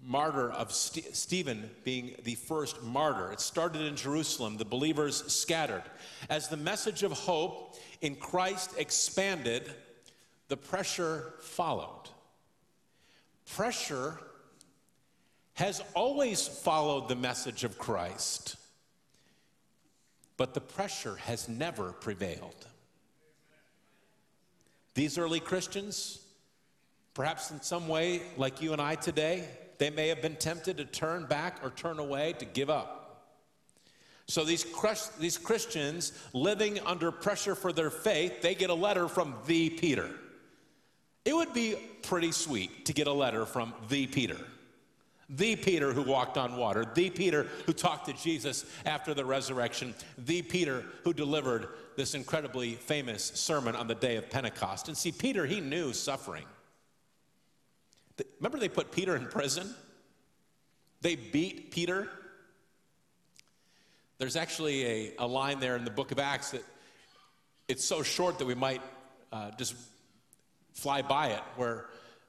martyr 0.05 0.51
of 0.51 0.71
St- 0.71 1.15
Stephen 1.15 1.69
being 1.83 2.15
the 2.23 2.35
first 2.35 2.83
martyr. 2.83 3.31
It 3.31 3.39
started 3.39 3.81
in 3.81 3.95
Jerusalem, 3.95 4.57
the 4.57 4.65
believers 4.65 5.23
scattered. 5.31 5.83
As 6.29 6.49
the 6.49 6.57
message 6.57 7.03
of 7.03 7.11
hope 7.13 7.75
in 8.01 8.15
Christ 8.15 8.71
expanded, 8.77 9.71
the 10.49 10.57
pressure 10.57 11.33
followed. 11.41 12.09
Pressure 13.51 14.19
has 15.53 15.81
always 15.93 16.47
followed 16.47 17.07
the 17.07 17.15
message 17.15 17.63
of 17.63 17.77
Christ, 17.77 18.55
but 20.37 20.53
the 20.53 20.61
pressure 20.61 21.15
has 21.15 21.47
never 21.47 21.91
prevailed. 21.91 22.67
These 24.95 25.17
early 25.17 25.39
Christians, 25.39 26.19
perhaps 27.13 27.51
in 27.51 27.61
some 27.61 27.87
way 27.87 28.21
like 28.37 28.61
you 28.61 28.73
and 28.73 28.81
I 28.81 28.95
today, 28.95 29.47
they 29.77 29.89
may 29.89 30.07
have 30.07 30.21
been 30.21 30.35
tempted 30.35 30.77
to 30.77 30.85
turn 30.85 31.25
back 31.25 31.59
or 31.63 31.69
turn 31.69 31.99
away, 31.99 32.33
to 32.39 32.45
give 32.45 32.69
up. 32.69 32.99
So 34.27 34.43
these, 34.43 34.65
these 35.19 35.37
Christians 35.37 36.13
living 36.31 36.79
under 36.79 37.11
pressure 37.11 37.55
for 37.55 37.73
their 37.73 37.89
faith, 37.89 38.41
they 38.41 38.55
get 38.55 38.69
a 38.69 38.75
letter 38.75 39.07
from 39.07 39.35
the 39.45 39.69
Peter. 39.71 40.09
It 41.25 41.35
would 41.35 41.53
be 41.53 41.75
pretty 42.01 42.31
sweet 42.31 42.85
to 42.85 42.93
get 42.93 43.07
a 43.07 43.13
letter 43.13 43.45
from 43.45 43.73
the 43.89 44.07
Peter. 44.07 44.37
The 45.29 45.55
Peter 45.55 45.93
who 45.93 46.03
walked 46.03 46.37
on 46.37 46.57
water, 46.57 46.85
the 46.93 47.09
Peter 47.09 47.47
who 47.65 47.73
talked 47.73 48.07
to 48.07 48.13
Jesus 48.13 48.65
after 48.85 49.13
the 49.13 49.23
resurrection, 49.23 49.95
the 50.17 50.41
Peter 50.41 50.83
who 51.03 51.13
delivered 51.13 51.69
this 51.95 52.13
incredibly 52.13 52.73
famous 52.73 53.23
sermon 53.23 53.75
on 53.75 53.87
the 53.87 53.95
day 53.95 54.17
of 54.17 54.29
Pentecost. 54.29 54.89
And 54.89 54.97
see, 54.97 55.11
Peter, 55.11 55.45
he 55.45 55.61
knew 55.61 55.93
suffering. 55.93 56.45
Remember, 58.39 58.59
they 58.59 58.69
put 58.69 58.91
Peter 58.91 59.15
in 59.15 59.27
prison? 59.27 59.73
They 61.01 61.15
beat 61.15 61.71
Peter. 61.71 62.09
There's 64.17 64.35
actually 64.35 64.85
a, 64.85 65.13
a 65.19 65.27
line 65.27 65.59
there 65.59 65.75
in 65.75 65.85
the 65.85 65.91
book 65.91 66.11
of 66.11 66.19
Acts 66.19 66.51
that 66.51 66.63
it's 67.67 67.83
so 67.83 68.03
short 68.03 68.39
that 68.39 68.45
we 68.45 68.55
might 68.55 68.81
uh, 69.31 69.51
just 69.51 69.75
fly 70.73 71.01
by 71.01 71.27
it, 71.27 71.43
where 71.55 71.85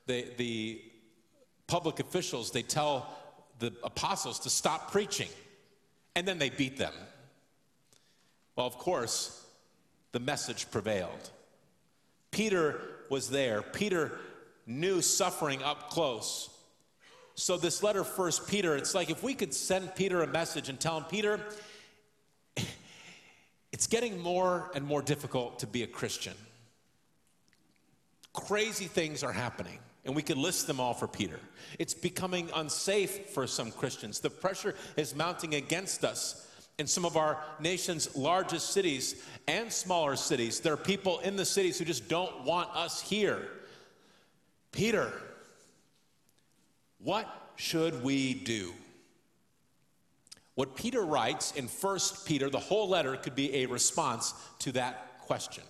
the, 0.07 0.27
the 0.37 0.83
public 1.67 2.01
officials, 2.01 2.51
they 2.51 2.63
tell 2.63 3.13
the 3.59 3.73
apostles 3.83 4.41
to 4.41 4.51
stop 4.51 4.93
preaching, 4.93 5.29
and 6.15 6.27
then 6.27 6.39
they 6.39 6.51
beat 6.51 6.77
them. 6.77 6.93
Well, 8.57 8.67
of 8.67 8.79
course, 8.79 9.45
the 10.13 10.21
message 10.21 10.71
prevailed. 10.71 11.31
Peter 12.31 12.81
was 13.11 13.31
there. 13.31 13.63
Peter 13.63 14.13
knew 14.67 15.03
suffering 15.03 15.63
up 15.63 15.91
close. 15.91 16.51
So, 17.37 17.57
this 17.57 17.83
letter, 17.83 18.05
First 18.05 18.47
Peter, 18.47 18.77
it's 18.77 18.95
like 18.95 19.11
if 19.11 19.23
we 19.23 19.35
could 19.35 19.53
send 19.53 19.95
Peter 19.97 20.23
a 20.23 20.27
message 20.27 20.69
and 20.69 20.79
tell 20.79 20.99
him, 20.99 21.05
Peter, 21.05 21.41
it's 23.73 23.89
getting 23.89 24.21
more 24.21 24.71
and 24.75 24.85
more 24.85 25.03
difficult 25.03 25.59
to 25.61 25.67
be 25.67 25.83
a 25.83 25.87
Christian. 25.87 26.35
Crazy 28.35 28.87
things 28.87 29.23
are 29.23 29.33
happening, 29.33 29.79
and 30.05 30.15
we 30.15 30.23
could 30.23 30.37
list 30.37 30.67
them 30.67 30.81
all 30.81 30.93
for 30.93 31.09
Peter. 31.09 31.41
It's 31.79 31.95
becoming 31.95 32.51
unsafe 32.55 33.31
for 33.31 33.47
some 33.47 33.71
Christians. 33.71 34.21
The 34.21 34.29
pressure 34.29 34.75
is 34.97 35.15
mounting 35.15 35.55
against 35.55 36.05
us 36.05 36.47
in 36.79 36.89
some 36.89 37.05
of 37.05 37.17
our 37.17 37.39
nation's 37.61 38.15
largest 38.17 38.71
cities 38.71 39.25
and 39.47 39.73
smaller 39.73 40.17
cities. 40.17 40.61
There 40.61 40.73
are 40.73 40.77
people 40.77 41.21
in 41.21 41.37
the 41.37 41.45
cities 41.45 41.79
who 41.79 41.85
just 41.85 42.09
don't 42.09 42.45
want 42.45 42.75
us 42.75 43.01
here. 43.01 43.49
Peter, 44.73 45.13
what 46.99 47.29
should 47.55 48.03
we 48.03 48.35
do? 48.35 48.73
What 50.57 50.75
Peter 50.75 51.03
writes 51.03 51.53
in 51.53 51.69
First 51.69 52.27
Peter, 52.27 52.51
the 52.51 52.59
whole 52.59 52.89
letter 52.89 53.17
could 53.17 53.37
be 53.37 53.55
a 53.63 53.67
response 53.67 54.35
to 54.61 54.73
that 54.73 55.21
question. 55.21 55.63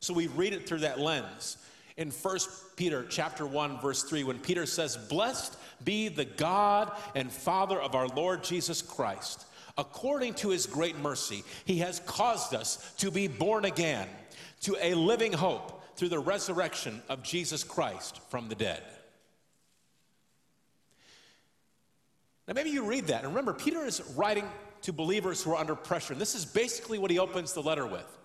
So 0.00 0.14
we 0.14 0.26
read 0.28 0.52
it 0.52 0.66
through 0.68 0.80
that 0.80 1.00
lens. 1.00 1.56
In 1.96 2.10
1 2.10 2.38
Peter 2.76 3.04
chapter 3.08 3.46
1 3.46 3.80
verse 3.80 4.04
3 4.04 4.24
when 4.24 4.38
Peter 4.38 4.66
says, 4.66 4.96
"Blessed 4.96 5.56
be 5.82 6.08
the 6.08 6.24
God 6.24 6.92
and 7.14 7.32
Father 7.32 7.80
of 7.80 7.94
our 7.94 8.08
Lord 8.08 8.44
Jesus 8.44 8.82
Christ, 8.82 9.44
according 9.76 10.34
to 10.34 10.50
his 10.50 10.66
great 10.66 10.96
mercy, 10.98 11.44
he 11.64 11.78
has 11.78 12.00
caused 12.06 12.54
us 12.54 12.94
to 12.98 13.10
be 13.10 13.26
born 13.26 13.64
again 13.64 14.08
to 14.62 14.76
a 14.80 14.94
living 14.94 15.32
hope 15.32 15.96
through 15.96 16.08
the 16.08 16.18
resurrection 16.18 17.02
of 17.08 17.22
Jesus 17.22 17.64
Christ 17.64 18.20
from 18.28 18.48
the 18.48 18.54
dead. 18.54 18.82
Now, 22.46 22.54
maybe 22.54 22.70
you 22.70 22.84
read 22.84 23.08
that. 23.08 23.24
And 23.24 23.28
remember, 23.28 23.52
Peter 23.52 23.84
is 23.84 24.00
writing 24.16 24.48
to 24.82 24.92
believers 24.92 25.42
who 25.42 25.52
are 25.52 25.56
under 25.56 25.74
pressure. 25.74 26.12
And 26.12 26.22
this 26.22 26.34
is 26.34 26.46
basically 26.46 26.98
what 26.98 27.10
he 27.10 27.18
opens 27.18 27.52
the 27.52 27.62
letter 27.62 27.86
with. 27.86 28.17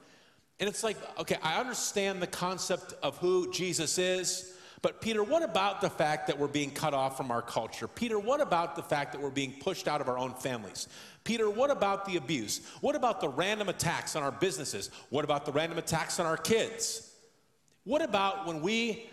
And 0.60 0.70
it's 0.70 0.84
like, 0.84 0.98
okay, 1.20 1.38
I 1.42 1.60
understand 1.60 2.22
the 2.22 2.28
concept 2.28 2.94
of 3.04 3.18
who 3.18 3.52
Jesus 3.52 3.98
is, 3.98 4.54
but 4.84 5.00
Peter, 5.00 5.24
what 5.24 5.44
about 5.44 5.80
the 5.80 5.90
fact 5.90 6.28
that 6.28 6.38
we're 6.38 6.48
being 6.48 6.70
cut 6.70 6.94
off 6.94 7.16
from 7.16 7.32
our 7.32 7.42
culture? 7.42 7.88
Peter, 7.88 8.20
what 8.20 8.42
about 8.42 8.76
the 8.76 8.84
fact 8.84 9.14
that 9.14 9.22
we're 9.22 9.30
being 9.30 9.54
pushed 9.62 9.88
out 9.88 10.02
of 10.02 10.10
our 10.10 10.18
own 10.18 10.34
families? 10.34 10.90
Peter, 11.24 11.50
what 11.50 11.72
about 11.72 12.06
the 12.06 12.18
abuse? 12.18 12.60
What 12.82 12.94
about 12.96 13.22
the 13.22 13.30
random 13.30 13.70
attacks 13.70 14.18
on 14.18 14.24
our 14.24 14.32
businesses? 14.32 14.90
What 15.10 15.24
about 15.24 15.46
the 15.46 15.54
random 15.54 15.78
attacks 15.78 16.20
on 16.20 16.26
our 16.26 16.36
kids? 16.36 17.10
What 17.86 18.02
about 18.02 18.46
when 18.46 18.62
we 18.62 19.10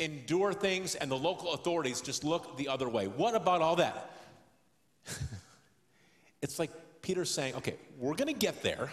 endure 0.00 0.52
things 0.52 0.96
and 0.96 1.08
the 1.08 1.16
local 1.16 1.52
authorities 1.52 2.00
just 2.00 2.24
look 2.24 2.56
the 2.56 2.66
other 2.66 2.88
way? 2.88 3.06
What 3.06 3.36
about 3.36 3.62
all 3.62 3.76
that? 3.76 4.10
it's 6.42 6.58
like 6.58 6.72
Peter 7.00 7.24
saying, 7.24 7.54
okay, 7.54 7.76
we're 7.96 8.16
going 8.16 8.32
to 8.32 8.38
get 8.38 8.60
there. 8.62 8.90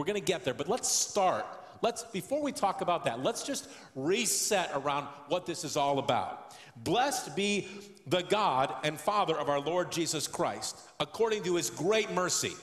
We're 0.00 0.06
going 0.06 0.14
to 0.14 0.24
get 0.24 0.46
there, 0.46 0.54
but 0.54 0.66
let's 0.66 0.88
start. 0.88 1.44
Let's 1.82 2.04
before 2.04 2.42
we 2.42 2.52
talk 2.52 2.80
about 2.80 3.04
that, 3.04 3.22
let's 3.22 3.42
just 3.42 3.68
reset 3.94 4.70
around 4.74 5.06
what 5.28 5.44
this 5.44 5.62
is 5.62 5.76
all 5.76 5.98
about. 5.98 6.54
Blessed 6.74 7.36
be 7.36 7.68
the 8.06 8.22
God 8.22 8.74
and 8.82 8.98
Father 8.98 9.36
of 9.36 9.50
our 9.50 9.60
Lord 9.60 9.92
Jesus 9.92 10.26
Christ, 10.26 10.74
according 11.00 11.42
to 11.42 11.56
his 11.56 11.68
great 11.68 12.10
mercy. 12.12 12.54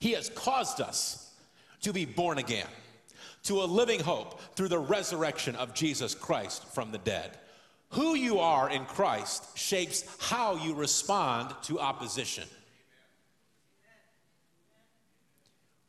He 0.00 0.10
has 0.14 0.28
caused 0.30 0.80
us 0.80 1.32
to 1.82 1.92
be 1.92 2.04
born 2.04 2.38
again 2.38 2.66
to 3.44 3.62
a 3.62 3.64
living 3.64 4.00
hope 4.00 4.40
through 4.56 4.70
the 4.70 4.80
resurrection 4.80 5.54
of 5.54 5.72
Jesus 5.72 6.16
Christ 6.16 6.64
from 6.74 6.90
the 6.90 6.98
dead. 6.98 7.38
Who 7.90 8.16
you 8.16 8.40
are 8.40 8.68
in 8.68 8.86
Christ 8.86 9.56
shapes 9.56 10.04
how 10.18 10.56
you 10.56 10.74
respond 10.74 11.54
to 11.62 11.78
opposition. 11.78 12.48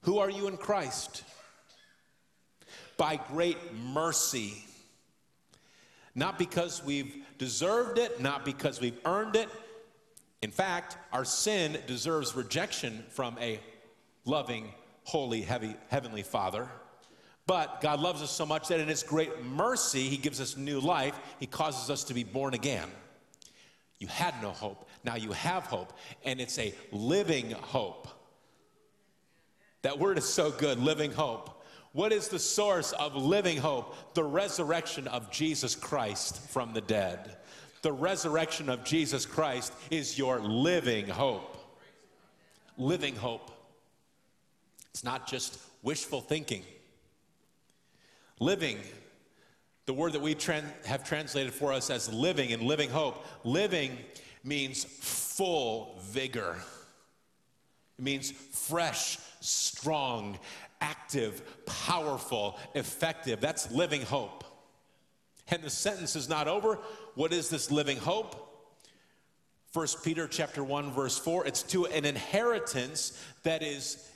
Who 0.04 0.20
are 0.20 0.30
you 0.30 0.48
in 0.48 0.58
Christ? 0.58 1.24
By 2.98 3.20
great 3.30 3.58
mercy. 3.74 4.66
Not 6.14 6.38
because 6.38 6.84
we've 6.84 7.16
deserved 7.38 7.98
it, 7.98 8.22
not 8.22 8.46
because 8.46 8.80
we've 8.80 9.00
earned 9.06 9.36
it. 9.36 9.50
In 10.42 10.52
fact, 10.52 10.98
our 11.12 11.26
sin 11.26 11.78
deserves 11.88 12.36
rejection 12.36 13.04
from 13.10 13.38
a 13.40 13.60
loving, 14.26 14.74
holy, 15.06 15.42
heavy, 15.42 15.76
heavenly 15.88 16.22
Father. 16.22 16.70
But 17.48 17.82
God 17.82 18.00
loves 18.00 18.22
us 18.22 18.32
so 18.32 18.46
much 18.46 18.68
that 18.68 18.80
in 18.80 18.90
His 18.90 19.04
great 19.04 19.44
mercy, 19.44 20.10
He 20.10 20.18
gives 20.18 20.40
us 20.42 20.58
new 20.58 20.80
life. 20.80 21.18
He 21.40 21.48
causes 21.48 21.90
us 21.90 22.04
to 22.06 22.14
be 22.14 22.24
born 22.26 22.54
again. 22.54 22.90
You 24.00 24.08
had 24.08 24.34
no 24.42 24.50
hope. 24.50 24.90
Now 25.06 25.16
you 25.16 25.32
have 25.32 25.64
hope, 25.64 25.94
and 26.26 26.42
it's 26.42 26.60
a 26.60 26.74
living 26.92 27.52
hope. 27.52 28.10
That 29.84 30.00
word 30.00 30.18
is 30.18 30.26
so 30.26 30.50
good, 30.50 30.80
living 30.80 31.12
hope. 31.12 31.64
What 31.92 32.12
is 32.12 32.28
the 32.28 32.40
source 32.40 32.92
of 32.94 33.16
living 33.16 33.58
hope? 33.58 34.16
The 34.16 34.24
resurrection 34.24 35.08
of 35.08 35.30
Jesus 35.30 35.76
Christ 35.76 36.50
from 36.50 36.74
the 36.74 36.82
dead. 36.82 37.38
The 37.84 37.92
resurrection 37.92 38.70
of 38.70 38.84
Jesus 38.84 39.26
Christ 39.26 39.74
is 39.92 40.18
your 40.18 40.40
living 40.40 41.08
hope. 41.08 41.58
Living 42.78 43.16
hope. 43.16 43.52
It's 44.92 45.04
not 45.04 45.28
just 45.28 45.60
wishful 45.84 46.22
thinking. 46.22 46.64
Living, 48.40 48.80
the 49.86 49.94
word 49.94 50.14
that 50.14 50.22
we 50.22 50.34
tran- 50.34 50.72
have 50.86 51.04
translated 51.04 51.54
for 51.54 51.74
us 51.74 51.90
as 51.90 52.12
living 52.12 52.54
and 52.54 52.64
living 52.64 52.90
hope, 52.90 53.26
living 53.44 53.98
means 54.44 54.84
full 54.84 56.00
vigor. 56.04 56.56
It 57.98 58.04
means 58.04 58.32
fresh, 58.32 59.18
strong, 59.40 60.40
active, 60.82 61.66
powerful, 61.66 62.58
effective. 62.76 63.40
That's 63.40 63.72
living 63.72 64.02
hope. 64.02 64.44
And 65.50 65.62
the 65.62 65.70
sentence 65.70 66.16
is 66.16 66.30
not 66.30 66.48
over. 66.48 66.80
What 67.16 67.34
is 67.34 67.50
this 67.50 67.72
living 67.72 67.98
hope? 67.98 68.50
1 69.74 69.88
Peter 70.04 70.28
chapter 70.28 70.64
1 70.64 70.92
verse 70.92 71.18
4 71.18 71.48
it's 71.48 71.64
to 71.64 71.88
an 71.88 72.06
inheritance 72.06 73.20
that 73.42 73.64
is 73.64 74.08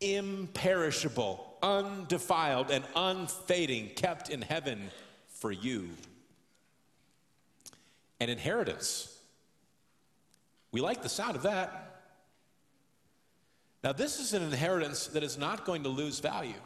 imperishable, 0.00 1.56
undefiled 1.62 2.70
and 2.70 2.84
unfading, 2.94 3.90
kept 3.96 4.28
in 4.28 4.42
heaven 4.42 4.90
for 5.28 5.50
you. 5.50 5.88
An 8.20 8.28
inheritance. 8.28 9.18
We 10.72 10.80
like 10.80 11.02
the 11.02 11.08
sound 11.08 11.36
of 11.36 11.42
that. 11.42 11.95
Now, 13.86 13.92
this 13.92 14.18
is 14.18 14.32
an 14.32 14.42
inheritance 14.42 15.06
that 15.06 15.22
is 15.22 15.38
not 15.38 15.64
going 15.64 15.84
to 15.84 15.88
lose 15.88 16.18
value. 16.18 16.60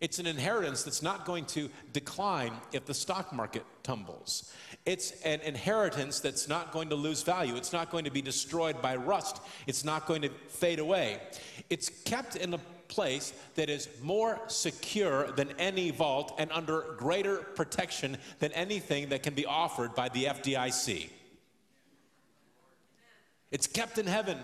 It's 0.00 0.20
an 0.20 0.28
inheritance 0.28 0.84
that's 0.84 1.02
not 1.02 1.24
going 1.24 1.44
to 1.46 1.68
decline 1.92 2.52
if 2.70 2.86
the 2.86 2.94
stock 2.94 3.32
market 3.32 3.64
tumbles. 3.82 4.54
It's 4.86 5.10
an 5.22 5.40
inheritance 5.40 6.20
that's 6.20 6.46
not 6.46 6.70
going 6.70 6.90
to 6.90 6.94
lose 6.94 7.24
value. 7.24 7.56
It's 7.56 7.72
not 7.72 7.90
going 7.90 8.04
to 8.04 8.12
be 8.12 8.22
destroyed 8.22 8.80
by 8.80 8.94
rust. 8.94 9.42
It's 9.66 9.84
not 9.84 10.06
going 10.06 10.22
to 10.22 10.28
fade 10.46 10.78
away. 10.78 11.20
It's 11.68 11.88
kept 12.04 12.36
in 12.36 12.54
a 12.54 12.60
place 12.86 13.32
that 13.56 13.68
is 13.68 13.88
more 14.00 14.38
secure 14.46 15.32
than 15.32 15.48
any 15.58 15.90
vault 15.90 16.36
and 16.38 16.52
under 16.52 16.94
greater 16.96 17.38
protection 17.38 18.16
than 18.38 18.52
anything 18.52 19.08
that 19.08 19.24
can 19.24 19.34
be 19.34 19.46
offered 19.46 19.96
by 19.96 20.08
the 20.10 20.26
FDIC. 20.26 21.10
It's 23.50 23.66
kept 23.66 23.98
in 23.98 24.06
heaven 24.06 24.38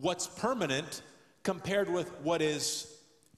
what's 0.00 0.26
permanent 0.26 1.02
compared 1.42 1.88
with 1.88 2.10
what 2.20 2.40
is 2.42 2.86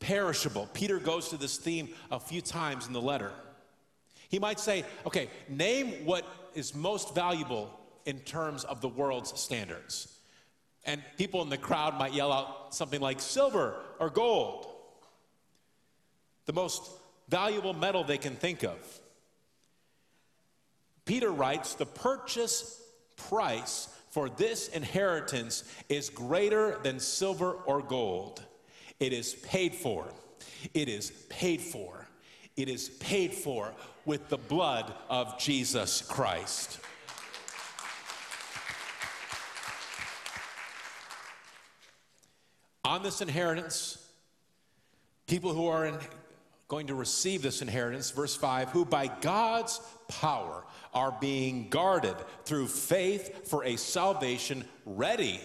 perishable. 0.01 0.69
Peter 0.73 0.99
goes 0.99 1.31
to 1.31 1.37
this 1.37 1.57
theme 1.57 1.89
a 2.11 2.21
few 2.21 2.41
times 2.41 2.87
in 2.87 2.93
the 2.93 3.01
letter. 3.01 3.33
He 4.29 4.39
might 4.39 4.61
say, 4.61 4.85
okay, 5.07 5.29
name 5.49 6.05
what 6.05 6.27
is 6.55 6.75
most 6.75 7.15
valuable 7.15 7.71
in 8.05 8.19
terms 8.21 8.65
of 8.65 8.81
the 8.81 8.89
world's 8.89 9.39
standards. 9.39 10.19
And 10.85 11.03
people 11.17 11.41
in 11.43 11.49
the 11.49 11.57
crowd 11.57 11.99
might 11.99 12.13
yell 12.13 12.33
out 12.33 12.75
something 12.75 13.01
like 13.01 13.21
silver 13.21 13.77
or 13.99 14.11
gold, 14.11 14.67
the 16.45 16.53
most 16.53 16.91
valuable 17.29 17.73
metal 17.73 18.05
they 18.05 18.19
can 18.19 18.37
think 18.37 18.63
of. 18.63 18.77
Peter 21.07 21.31
writes, 21.31 21.75
the 21.75 21.87
purchase 21.87 22.83
price 23.17 23.89
for 24.15 24.29
this 24.29 24.69
inheritance 24.69 25.65
is 25.89 26.09
greater 26.09 26.79
than 26.85 27.01
silver 27.01 27.55
or 27.67 27.83
gold. 27.83 28.45
It 29.01 29.13
is 29.13 29.35
paid 29.35 29.75
for. 29.75 30.07
It 30.73 30.89
is 30.89 31.11
paid 31.29 31.61
for. 31.61 32.07
It 32.57 32.69
is 32.69 32.91
paid 32.91 33.35
for 33.35 33.75
with 34.05 34.29
the 34.29 34.39
blood 34.39 34.95
of 35.11 35.37
Jesus 35.41 36.01
Christ. 36.03 36.79
On 42.85 43.03
this 43.03 43.21
inheritance, 43.21 43.99
people 45.27 45.53
who 45.53 45.67
are 45.67 45.87
in, 45.87 45.99
going 46.69 46.87
to 46.87 46.95
receive 46.95 47.43
this 47.43 47.63
inheritance, 47.63 48.13
verse 48.13 48.37
5, 48.37 48.71
who 48.71 48.85
by 48.85 49.09
God's 49.09 49.81
power 50.07 50.63
are 50.95 51.17
being 51.21 51.69
guarded 51.69 52.17
through 52.45 52.69
faith 52.69 53.49
for 53.49 53.65
a 53.65 53.77
salvation 53.77 54.65
ready 54.87 55.41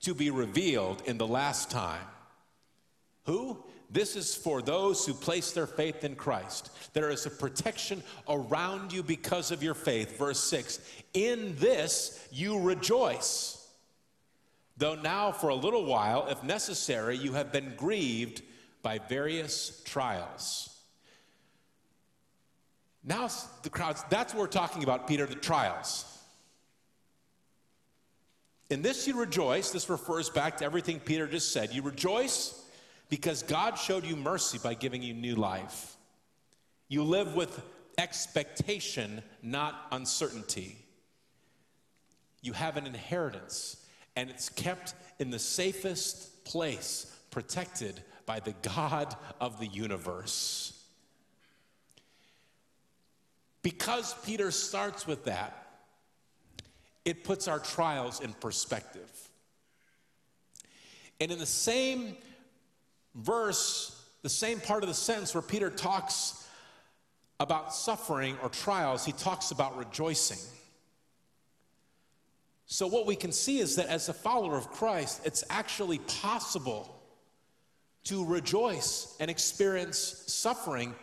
to 0.00 0.14
be 0.14 0.30
revealed 0.30 1.02
in 1.06 1.18
the 1.18 1.26
last 1.26 1.70
time. 1.70 2.06
Who? 3.26 3.64
This 3.90 4.16
is 4.16 4.34
for 4.34 4.60
those 4.60 5.06
who 5.06 5.14
place 5.14 5.52
their 5.52 5.66
faith 5.66 6.04
in 6.04 6.16
Christ. 6.16 6.70
There 6.94 7.10
is 7.10 7.26
a 7.26 7.30
protection 7.30 8.02
around 8.28 8.92
you 8.92 9.02
because 9.02 9.50
of 9.50 9.62
your 9.62 9.74
faith. 9.74 10.18
Verse 10.18 10.40
6 10.40 10.80
In 11.12 11.54
this 11.56 12.26
you 12.32 12.58
rejoice. 12.58 13.60
Though 14.76 14.96
now, 14.96 15.30
for 15.30 15.50
a 15.50 15.54
little 15.54 15.84
while, 15.84 16.26
if 16.26 16.42
necessary, 16.42 17.16
you 17.16 17.34
have 17.34 17.52
been 17.52 17.74
grieved 17.76 18.42
by 18.82 18.98
various 18.98 19.80
trials 19.84 20.73
now 23.04 23.28
the 23.62 23.70
crowds, 23.70 24.02
that's 24.08 24.32
what 24.32 24.40
we're 24.40 24.46
talking 24.46 24.82
about, 24.82 25.06
Peter, 25.06 25.26
the 25.26 25.34
trials. 25.34 26.10
In 28.70 28.82
this 28.82 29.06
you 29.06 29.18
rejoice. 29.18 29.70
This 29.70 29.88
refers 29.88 30.30
back 30.30 30.56
to 30.58 30.64
everything 30.64 30.98
Peter 30.98 31.26
just 31.26 31.52
said. 31.52 31.72
You 31.72 31.82
rejoice 31.82 32.64
because 33.08 33.42
God 33.42 33.78
showed 33.78 34.04
you 34.04 34.16
mercy 34.16 34.58
by 34.62 34.74
giving 34.74 35.02
you 35.02 35.12
new 35.12 35.36
life. 35.36 35.96
You 36.88 37.04
live 37.04 37.34
with 37.34 37.60
expectation, 37.98 39.22
not 39.42 39.86
uncertainty. 39.92 40.78
You 42.42 42.52
have 42.52 42.76
an 42.76 42.86
inheritance, 42.86 43.84
and 44.16 44.30
it's 44.30 44.48
kept 44.48 44.94
in 45.18 45.30
the 45.30 45.38
safest 45.38 46.44
place, 46.44 47.14
protected 47.30 48.00
by 48.26 48.40
the 48.40 48.54
God 48.62 49.14
of 49.40 49.60
the 49.60 49.66
universe. 49.66 50.73
Because 53.64 54.14
Peter 54.26 54.50
starts 54.50 55.06
with 55.06 55.24
that, 55.24 55.56
it 57.06 57.24
puts 57.24 57.48
our 57.48 57.58
trials 57.58 58.20
in 58.20 58.34
perspective. 58.34 59.10
And 61.18 61.32
in 61.32 61.38
the 61.38 61.46
same 61.46 62.14
verse, 63.14 64.04
the 64.20 64.28
same 64.28 64.60
part 64.60 64.82
of 64.82 64.90
the 64.90 64.94
sentence 64.94 65.34
where 65.34 65.42
Peter 65.42 65.70
talks 65.70 66.46
about 67.40 67.74
suffering 67.74 68.36
or 68.42 68.50
trials, 68.50 69.06
he 69.06 69.12
talks 69.12 69.50
about 69.50 69.78
rejoicing. 69.78 70.38
So, 72.66 72.86
what 72.86 73.06
we 73.06 73.16
can 73.16 73.32
see 73.32 73.60
is 73.60 73.76
that 73.76 73.86
as 73.86 74.10
a 74.10 74.14
follower 74.14 74.58
of 74.58 74.68
Christ, 74.70 75.22
it's 75.24 75.42
actually 75.48 75.98
possible 76.20 77.02
to 78.04 78.26
rejoice 78.26 79.16
and 79.20 79.30
experience 79.30 80.24
suffering 80.26 80.94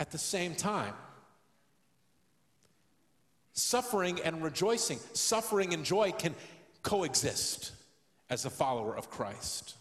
at 0.00 0.10
the 0.10 0.18
same 0.18 0.56
time. 0.56 0.94
Suffering 3.52 4.20
and 4.24 4.42
rejoicing, 4.42 4.98
suffering 5.12 5.74
and 5.74 5.84
joy 5.84 6.12
can 6.12 6.34
coexist 6.82 7.72
as 8.28 8.44
a 8.44 8.50
follower 8.50 8.96
of 8.96 9.10
Christ. 9.10 9.74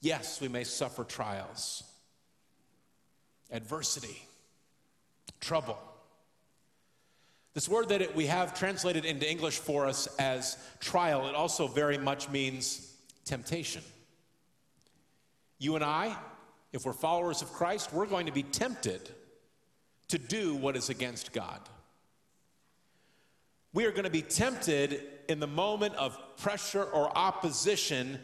Yes, 0.00 0.40
we 0.40 0.48
may 0.48 0.64
suffer 0.64 1.04
trials, 1.04 1.84
adversity, 3.52 4.26
trouble. 5.40 5.78
This 7.54 7.68
word 7.68 7.90
that 7.90 8.02
it, 8.02 8.16
we 8.16 8.26
have 8.26 8.58
translated 8.58 9.04
into 9.04 9.30
English 9.30 9.58
for 9.58 9.86
us 9.86 10.08
as 10.18 10.56
trial, 10.80 11.28
it 11.28 11.36
also 11.36 11.68
very 11.68 11.98
much 11.98 12.28
means 12.30 12.92
temptation. 13.24 13.82
You 15.58 15.76
and 15.76 15.84
I, 15.84 16.16
if 16.72 16.84
we're 16.84 16.92
followers 16.92 17.42
of 17.42 17.52
Christ, 17.52 17.92
we're 17.92 18.06
going 18.06 18.26
to 18.26 18.32
be 18.32 18.42
tempted 18.42 19.08
to 20.12 20.18
do 20.18 20.54
what 20.54 20.76
is 20.76 20.90
against 20.90 21.32
God. 21.32 21.58
We 23.72 23.86
are 23.86 23.90
going 23.90 24.04
to 24.04 24.10
be 24.10 24.20
tempted 24.20 25.02
in 25.26 25.40
the 25.40 25.46
moment 25.46 25.94
of 25.94 26.18
pressure 26.36 26.84
or 26.84 27.10
opposition. 27.16 28.20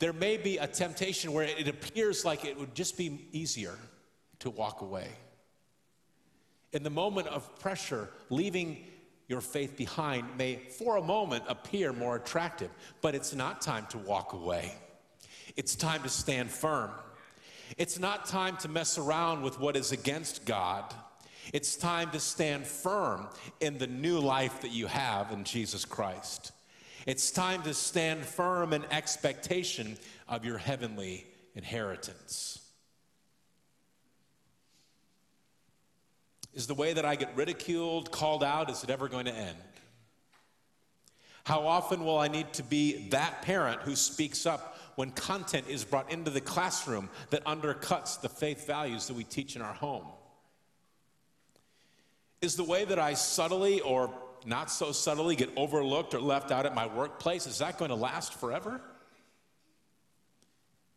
There 0.00 0.12
may 0.12 0.36
be 0.36 0.58
a 0.58 0.66
temptation 0.66 1.32
where 1.32 1.44
it 1.44 1.68
appears 1.68 2.24
like 2.24 2.44
it 2.44 2.58
would 2.58 2.74
just 2.74 2.98
be 2.98 3.28
easier 3.30 3.78
to 4.40 4.50
walk 4.50 4.80
away. 4.80 5.06
In 6.72 6.82
the 6.82 6.90
moment 6.90 7.28
of 7.28 7.56
pressure, 7.60 8.10
leaving 8.28 8.84
your 9.28 9.40
faith 9.40 9.76
behind 9.76 10.36
may 10.36 10.56
for 10.56 10.96
a 10.96 11.02
moment 11.02 11.44
appear 11.46 11.92
more 11.92 12.16
attractive, 12.16 12.70
but 13.02 13.14
it's 13.14 13.36
not 13.36 13.60
time 13.60 13.86
to 13.90 13.98
walk 13.98 14.32
away. 14.32 14.74
It's 15.54 15.76
time 15.76 16.02
to 16.02 16.08
stand 16.08 16.50
firm. 16.50 16.90
It's 17.76 17.98
not 17.98 18.26
time 18.26 18.56
to 18.58 18.68
mess 18.68 18.98
around 18.98 19.42
with 19.42 19.58
what 19.58 19.76
is 19.76 19.92
against 19.92 20.44
God. 20.44 20.94
It's 21.52 21.76
time 21.76 22.10
to 22.12 22.20
stand 22.20 22.66
firm 22.66 23.28
in 23.60 23.78
the 23.78 23.86
new 23.86 24.18
life 24.18 24.62
that 24.62 24.70
you 24.70 24.86
have 24.86 25.30
in 25.32 25.44
Jesus 25.44 25.84
Christ. 25.84 26.52
It's 27.06 27.30
time 27.30 27.62
to 27.62 27.74
stand 27.74 28.24
firm 28.24 28.72
in 28.72 28.84
expectation 28.90 29.98
of 30.28 30.44
your 30.44 30.58
heavenly 30.58 31.26
inheritance. 31.54 32.60
Is 36.54 36.66
the 36.66 36.74
way 36.74 36.92
that 36.92 37.04
I 37.04 37.16
get 37.16 37.36
ridiculed, 37.36 38.10
called 38.10 38.44
out, 38.44 38.70
is 38.70 38.84
it 38.84 38.90
ever 38.90 39.08
going 39.08 39.26
to 39.26 39.34
end? 39.34 39.58
How 41.44 41.66
often 41.66 42.04
will 42.04 42.18
I 42.18 42.28
need 42.28 42.52
to 42.54 42.62
be 42.62 43.08
that 43.10 43.42
parent 43.42 43.82
who 43.82 43.96
speaks 43.96 44.46
up 44.46 44.73
when 44.96 45.10
content 45.10 45.66
is 45.68 45.84
brought 45.84 46.10
into 46.12 46.30
the 46.30 46.40
classroom 46.40 47.08
that 47.30 47.44
undercuts 47.44 48.20
the 48.20 48.28
faith 48.28 48.66
values 48.66 49.06
that 49.08 49.14
we 49.14 49.24
teach 49.24 49.56
in 49.56 49.62
our 49.62 49.74
home? 49.74 50.06
Is 52.40 52.56
the 52.56 52.64
way 52.64 52.84
that 52.84 52.98
I 52.98 53.14
subtly 53.14 53.80
or 53.80 54.12
not 54.46 54.70
so 54.70 54.92
subtly 54.92 55.36
get 55.36 55.50
overlooked 55.56 56.14
or 56.14 56.20
left 56.20 56.50
out 56.50 56.66
at 56.66 56.74
my 56.74 56.86
workplace, 56.86 57.46
is 57.46 57.58
that 57.58 57.78
going 57.78 57.88
to 57.88 57.94
last 57.94 58.34
forever? 58.34 58.80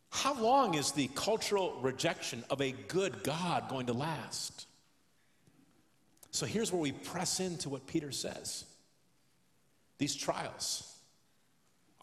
How 0.10 0.34
long 0.42 0.76
is 0.76 0.92
the 0.92 1.10
cultural 1.16 1.80
rejection 1.82 2.44
of 2.50 2.62
a 2.62 2.72
good 2.72 3.24
God 3.24 3.70
going 3.70 3.88
to 3.88 3.94
last? 3.94 4.68
So 6.32 6.46
here's 6.46 6.72
where 6.72 6.82
we 6.82 6.92
press 6.92 7.40
into 7.40 7.70
what 7.70 7.88
Peter 7.88 8.12
says 8.12 8.66
these 9.98 10.16
trials 10.16 10.96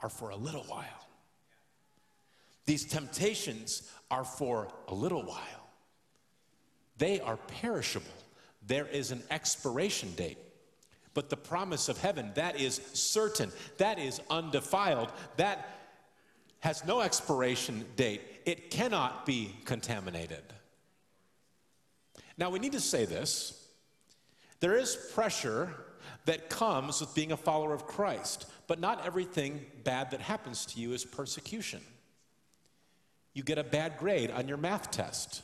are 0.03 0.09
for 0.09 0.31
a 0.31 0.37
little 0.37 0.65
while, 0.65 1.04
these 2.67 2.85
temptations 2.85 3.91
are 4.11 4.25
for 4.25 4.69
a 4.89 4.95
little 4.95 5.23
while, 5.23 5.69
they 6.99 7.21
are 7.21 7.37
perishable. 7.37 8.07
There 8.67 8.87
is 8.87 9.11
an 9.11 9.23
expiration 9.31 10.15
date. 10.15 10.39
But 11.13 11.31
the 11.31 11.37
promise 11.37 11.89
of 11.89 12.01
heaven, 12.01 12.33
that 12.35 12.59
is 12.59 12.81
certain, 12.93 13.53
that 13.79 13.99
is 13.99 14.21
undefiled, 14.31 15.13
that 15.37 15.79
has 16.61 16.85
no 16.85 17.01
expiration 17.01 17.85
date. 17.95 18.23
It 18.47 18.71
cannot 18.71 19.27
be 19.27 19.55
contaminated. 19.65 20.43
Now, 22.37 22.51
we 22.51 22.59
need 22.59 22.73
to 22.73 22.81
say 22.81 23.05
this 23.05 23.69
there 24.61 24.77
is 24.77 24.97
pressure 25.15 25.75
that 26.25 26.49
comes 26.49 27.01
with 27.01 27.15
being 27.15 27.33
a 27.33 27.37
follower 27.37 27.75
of 27.75 27.87
Christ, 27.87 28.47
but 28.67 28.81
not 28.81 29.05
everything 29.07 29.67
bad 29.85 30.11
that 30.11 30.21
happens 30.21 30.65
to 30.67 30.81
you 30.81 30.93
is 30.93 31.05
persecution. 31.05 31.81
You 33.35 33.43
get 33.43 33.59
a 33.59 33.65
bad 33.65 33.99
grade 33.99 34.31
on 34.31 34.49
your 34.49 34.57
math 34.57 34.91
test. 34.91 35.43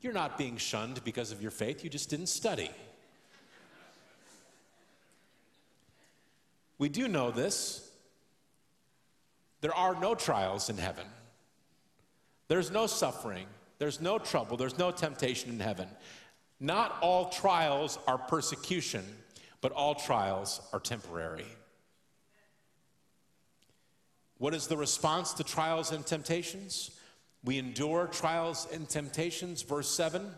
You're 0.00 0.12
not 0.12 0.38
being 0.38 0.56
shunned 0.56 1.04
because 1.04 1.32
of 1.32 1.42
your 1.42 1.50
faith, 1.50 1.84
you 1.84 1.90
just 1.90 2.08
didn't 2.08 2.28
study. 2.28 2.70
We 6.78 6.88
do 6.88 7.08
know 7.08 7.30
this. 7.30 7.86
There 9.60 9.74
are 9.74 9.94
no 10.00 10.14
trials 10.14 10.70
in 10.70 10.78
heaven. 10.78 11.04
There's 12.48 12.70
no 12.70 12.86
suffering. 12.86 13.46
There's 13.78 14.00
no 14.00 14.18
trouble. 14.18 14.56
There's 14.56 14.78
no 14.78 14.90
temptation 14.90 15.50
in 15.50 15.60
heaven. 15.60 15.88
Not 16.58 16.96
all 17.02 17.28
trials 17.28 17.98
are 18.06 18.16
persecution, 18.16 19.04
but 19.60 19.72
all 19.72 19.94
trials 19.94 20.60
are 20.72 20.80
temporary. 20.80 21.46
What 24.40 24.54
is 24.54 24.68
the 24.68 24.76
response 24.78 25.34
to 25.34 25.44
trials 25.44 25.92
and 25.92 26.04
temptations? 26.04 26.92
We 27.44 27.58
endure 27.58 28.06
trials 28.06 28.66
and 28.72 28.88
temptations, 28.88 29.60
verse 29.60 29.94
7, 29.94 30.30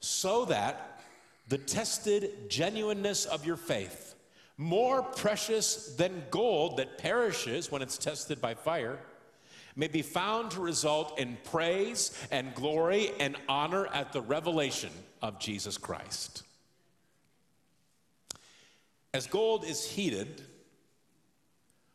so 0.00 0.44
that 0.46 1.00
the 1.46 1.56
tested 1.56 2.50
genuineness 2.50 3.26
of 3.26 3.46
your 3.46 3.56
faith, 3.56 4.16
more 4.56 5.04
precious 5.04 5.94
than 5.94 6.24
gold 6.32 6.78
that 6.78 6.98
perishes 6.98 7.70
when 7.70 7.80
it's 7.80 7.96
tested 7.96 8.40
by 8.40 8.54
fire, 8.54 8.98
may 9.76 9.86
be 9.86 10.02
found 10.02 10.50
to 10.50 10.60
result 10.60 11.16
in 11.16 11.38
praise 11.44 12.10
and 12.32 12.52
glory 12.56 13.12
and 13.20 13.36
honor 13.48 13.86
at 13.86 14.12
the 14.12 14.20
revelation 14.20 14.90
of 15.22 15.38
Jesus 15.38 15.78
Christ. 15.78 16.42
As 19.14 19.28
gold 19.28 19.64
is 19.64 19.88
heated, 19.88 20.42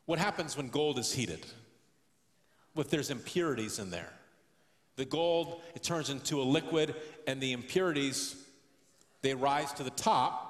what 0.05 0.19
happens 0.19 0.57
when 0.57 0.67
gold 0.67 0.99
is 0.99 1.13
heated? 1.13 1.45
If 2.75 2.89
there's 2.89 3.09
impurities 3.09 3.79
in 3.79 3.91
there. 3.91 4.11
The 4.95 5.05
gold, 5.05 5.61
it 5.75 5.83
turns 5.83 6.09
into 6.09 6.41
a 6.41 6.43
liquid, 6.43 6.95
and 7.25 7.41
the 7.41 7.51
impurities, 7.51 8.35
they 9.21 9.33
rise 9.33 9.71
to 9.73 9.83
the 9.83 9.89
top. 9.89 10.49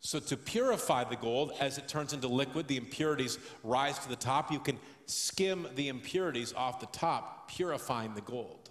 So, 0.00 0.20
to 0.20 0.36
purify 0.36 1.04
the 1.04 1.16
gold, 1.16 1.52
as 1.58 1.78
it 1.78 1.88
turns 1.88 2.12
into 2.12 2.28
liquid, 2.28 2.68
the 2.68 2.76
impurities 2.76 3.38
rise 3.64 3.98
to 4.00 4.08
the 4.08 4.16
top. 4.16 4.52
You 4.52 4.60
can 4.60 4.78
skim 5.06 5.66
the 5.74 5.88
impurities 5.88 6.52
off 6.52 6.78
the 6.78 6.86
top, 6.86 7.50
purifying 7.50 8.14
the 8.14 8.20
gold. 8.20 8.70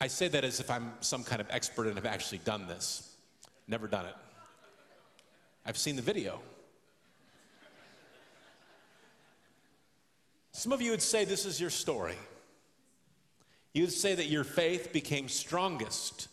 I 0.00 0.06
say 0.06 0.28
that 0.28 0.44
as 0.44 0.60
if 0.60 0.70
I'm 0.70 0.92
some 1.00 1.24
kind 1.24 1.40
of 1.40 1.48
expert 1.50 1.86
and 1.86 1.96
have 1.96 2.06
actually 2.06 2.38
done 2.38 2.66
this. 2.66 3.16
Never 3.68 3.86
done 3.86 4.06
it. 4.06 4.14
I've 5.64 5.78
seen 5.78 5.96
the 5.96 6.02
video. 6.02 6.40
Some 10.56 10.72
of 10.72 10.80
you 10.80 10.90
would 10.90 11.02
say 11.02 11.24
this 11.24 11.44
is 11.44 11.60
your 11.60 11.70
story. 11.70 12.16
You 13.74 13.82
would 13.82 13.92
say 13.92 14.14
that 14.14 14.26
your 14.26 14.42
faith 14.42 14.92
became 14.92 15.28
strongest 15.28 16.28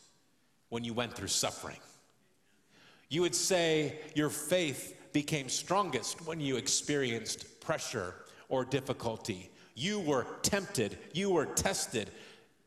when 0.70 0.84
you 0.84 0.94
went 0.94 1.14
through 1.14 1.28
suffering. 1.28 1.78
You 3.10 3.22
would 3.22 3.36
say 3.36 4.00
your 4.16 4.30
faith 4.30 4.98
became 5.12 5.50
strongest 5.50 6.26
when 6.26 6.40
you 6.40 6.56
experienced 6.56 7.60
pressure 7.60 8.16
or 8.48 8.64
difficulty. 8.64 9.52
You 9.76 10.00
were 10.00 10.26
tempted, 10.42 10.98
you 11.14 11.30
were 11.30 11.46
tested, 11.46 12.10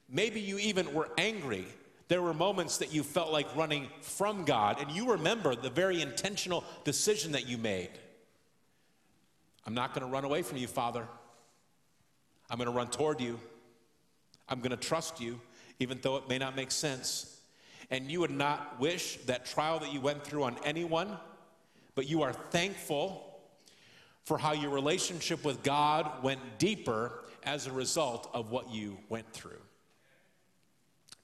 Maybe 0.09 0.41
you 0.41 0.59
even 0.59 0.93
were 0.95 1.09
angry. 1.19 1.67
There 2.09 2.23
were 2.23 2.35
moments 2.35 2.79
that 2.79 2.95
you 2.95 3.03
felt 3.03 3.33
like 3.33 3.57
running 3.57 3.89
from 4.01 4.45
God, 4.45 4.81
and 4.81 4.91
you 4.91 5.11
remember 5.13 5.57
the 5.57 5.71
very 5.71 6.01
intentional 6.01 6.63
decision 6.85 7.33
that 7.33 7.49
you 7.49 7.59
made. 7.59 7.91
I'm 9.67 9.75
not 9.75 9.93
going 9.93 10.07
to 10.07 10.13
run 10.13 10.25
away 10.25 10.43
from 10.43 10.59
you, 10.59 10.69
Father. 10.69 11.09
I'm 12.51 12.59
going 12.59 12.71
to 12.71 12.77
run 12.77 12.89
toward 12.89 13.21
you. 13.21 13.39
I'm 14.49 14.61
going 14.61 14.71
to 14.71 14.77
trust 14.77 15.21
you, 15.21 15.41
even 15.81 15.99
though 16.03 16.17
it 16.17 16.29
may 16.29 16.39
not 16.39 16.55
make 16.57 16.71
sense. 16.71 17.33
and 17.91 18.11
you 18.11 18.21
would 18.21 18.31
not 18.31 18.81
wish 18.81 19.17
that 19.27 19.47
trial 19.47 19.79
that 19.79 19.93
you 19.93 20.01
went 20.01 20.25
through 20.25 20.45
on 20.45 20.57
anyone, 20.65 21.17
but 21.95 22.09
you 22.09 22.23
are 22.23 22.33
thankful 22.33 23.39
for 24.25 24.39
how 24.39 24.53
your 24.53 24.71
relationship 24.71 25.45
with 25.45 25.63
God 25.63 26.23
went 26.23 26.41
deeper 26.59 27.21
as 27.45 27.67
a 27.67 27.73
result 27.73 28.29
of 28.35 28.51
what 28.51 28.71
you 28.71 28.99
went 29.09 29.33
through. 29.33 29.61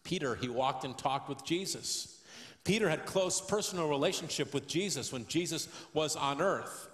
Peter, 0.04 0.36
he 0.36 0.48
walked 0.48 0.84
and 0.84 0.96
talked 0.96 1.28
with 1.28 1.44
Jesus. 1.44 2.20
Peter 2.64 2.88
had 2.88 3.04
close 3.06 3.40
personal 3.40 3.88
relationship 3.88 4.54
with 4.54 4.68
Jesus 4.68 5.12
when 5.12 5.26
Jesus 5.26 5.68
was 5.92 6.14
on 6.14 6.40
earth. 6.40 6.88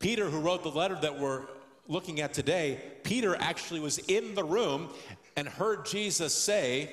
Peter, 0.00 0.28
who 0.28 0.40
wrote 0.40 0.64
the 0.64 0.70
letter 0.70 0.98
that 1.00 1.18
we're 1.20 1.42
looking 1.88 2.20
at 2.20 2.34
today, 2.34 2.78
Peter 3.02 3.34
actually 3.34 3.80
was 3.80 3.98
in 3.98 4.34
the 4.34 4.44
room 4.44 4.90
and 5.36 5.48
heard 5.48 5.86
Jesus 5.86 6.34
say, 6.34 6.90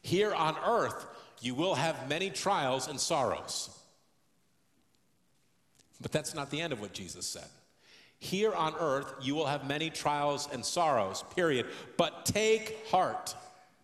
Here 0.00 0.32
on 0.32 0.56
earth 0.64 1.06
you 1.40 1.54
will 1.54 1.74
have 1.74 2.08
many 2.08 2.30
trials 2.30 2.88
and 2.88 2.98
sorrows. 2.98 3.70
But 6.00 6.12
that's 6.12 6.34
not 6.34 6.50
the 6.50 6.60
end 6.60 6.72
of 6.72 6.80
what 6.80 6.92
Jesus 6.92 7.26
said. 7.26 7.48
Here 8.20 8.52
on 8.52 8.74
earth 8.78 9.12
you 9.20 9.34
will 9.34 9.46
have 9.46 9.66
many 9.66 9.90
trials 9.90 10.48
and 10.52 10.64
sorrows, 10.64 11.24
period. 11.34 11.66
But 11.96 12.24
take 12.24 12.86
heart, 12.88 13.34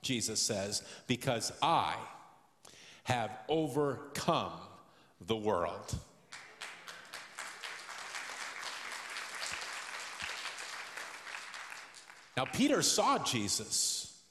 Jesus 0.02 0.40
says, 0.40 0.82
because 1.06 1.52
I 1.62 1.94
have 3.04 3.30
overcome 3.48 4.52
the 5.20 5.36
world. 5.36 5.96
Now, 12.36 12.44
Peter 12.44 12.82
saw 12.82 13.18
Jesus, 13.18 14.22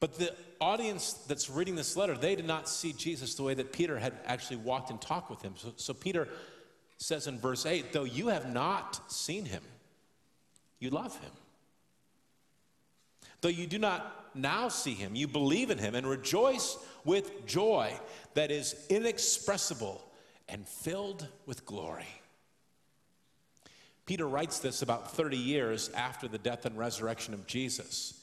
but 0.00 0.18
the 0.18 0.34
audience 0.60 1.12
that's 1.12 1.48
reading 1.48 1.76
this 1.76 1.96
letter, 1.96 2.16
they 2.16 2.34
did 2.34 2.46
not 2.46 2.68
see 2.68 2.92
Jesus 2.92 3.34
the 3.34 3.42
way 3.42 3.54
that 3.54 3.72
Peter 3.72 3.98
had 3.98 4.14
actually 4.26 4.56
walked 4.56 4.90
and 4.90 5.00
talked 5.00 5.30
with 5.30 5.40
him. 5.42 5.54
So, 5.56 5.72
so 5.76 5.94
Peter 5.94 6.28
says 6.98 7.26
in 7.26 7.38
verse 7.38 7.64
8, 7.64 7.92
though 7.92 8.04
you 8.04 8.28
have 8.28 8.52
not 8.52 9.10
seen 9.10 9.44
him, 9.44 9.62
you 10.78 10.90
love 10.90 11.18
him. 11.20 11.30
Though 13.40 13.48
you 13.48 13.66
do 13.66 13.78
not 13.78 14.30
now 14.34 14.68
see 14.68 14.94
him, 14.94 15.14
you 15.14 15.28
believe 15.28 15.70
in 15.70 15.78
him 15.78 15.94
and 15.94 16.06
rejoice 16.06 16.76
with 17.04 17.46
joy 17.46 17.92
that 18.34 18.50
is 18.50 18.74
inexpressible 18.90 20.04
and 20.48 20.66
filled 20.66 21.26
with 21.46 21.64
glory. 21.64 22.17
Peter 24.08 24.26
writes 24.26 24.60
this 24.60 24.80
about 24.80 25.12
30 25.12 25.36
years 25.36 25.90
after 25.90 26.28
the 26.28 26.38
death 26.38 26.64
and 26.64 26.78
resurrection 26.78 27.34
of 27.34 27.46
Jesus. 27.46 28.14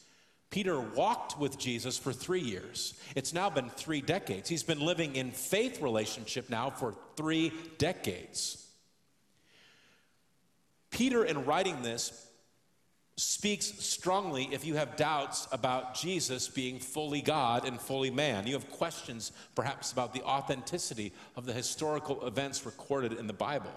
Peter 0.50 0.80
walked 0.80 1.38
with 1.38 1.60
Jesus 1.60 1.96
for 1.96 2.12
three 2.12 2.42
years. 2.42 3.00
It's 3.16 3.36
now 3.36 3.52
been 3.52 3.70
three 3.70 4.02
decades. 4.02 4.50
He's 4.50 4.64
been 4.64 4.80
living 4.80 5.16
in 5.16 5.30
faith 5.30 5.84
relationship 5.84 6.50
now 6.50 6.72
for 6.72 6.96
three 7.16 7.54
decades. 7.78 8.66
Peter, 10.90 11.24
in 11.24 11.46
writing 11.46 11.84
this, 11.84 12.30
speaks 13.18 13.68
strongly 13.68 14.50
if 14.52 14.66
you 14.66 14.74
have 14.74 14.96
doubts 14.96 15.48
about 15.52 15.94
Jesus 15.94 16.48
being 16.48 16.80
fully 16.80 17.22
God 17.22 17.64
and 17.64 17.80
fully 17.80 18.10
man. 18.10 18.48
You 18.48 18.54
have 18.54 18.72
questions, 18.72 19.32
perhaps, 19.54 19.92
about 19.92 20.16
the 20.16 20.24
authenticity 20.24 21.14
of 21.36 21.46
the 21.46 21.54
historical 21.54 22.26
events 22.26 22.66
recorded 22.66 23.14
in 23.14 23.28
the 23.28 23.34
Bible. 23.34 23.70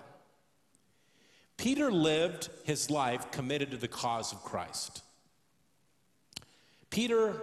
Peter 1.58 1.92
lived 1.92 2.48
his 2.64 2.88
life 2.88 3.30
committed 3.30 3.72
to 3.72 3.76
the 3.76 3.88
cause 3.88 4.32
of 4.32 4.42
Christ. 4.42 5.02
Peter 6.88 7.34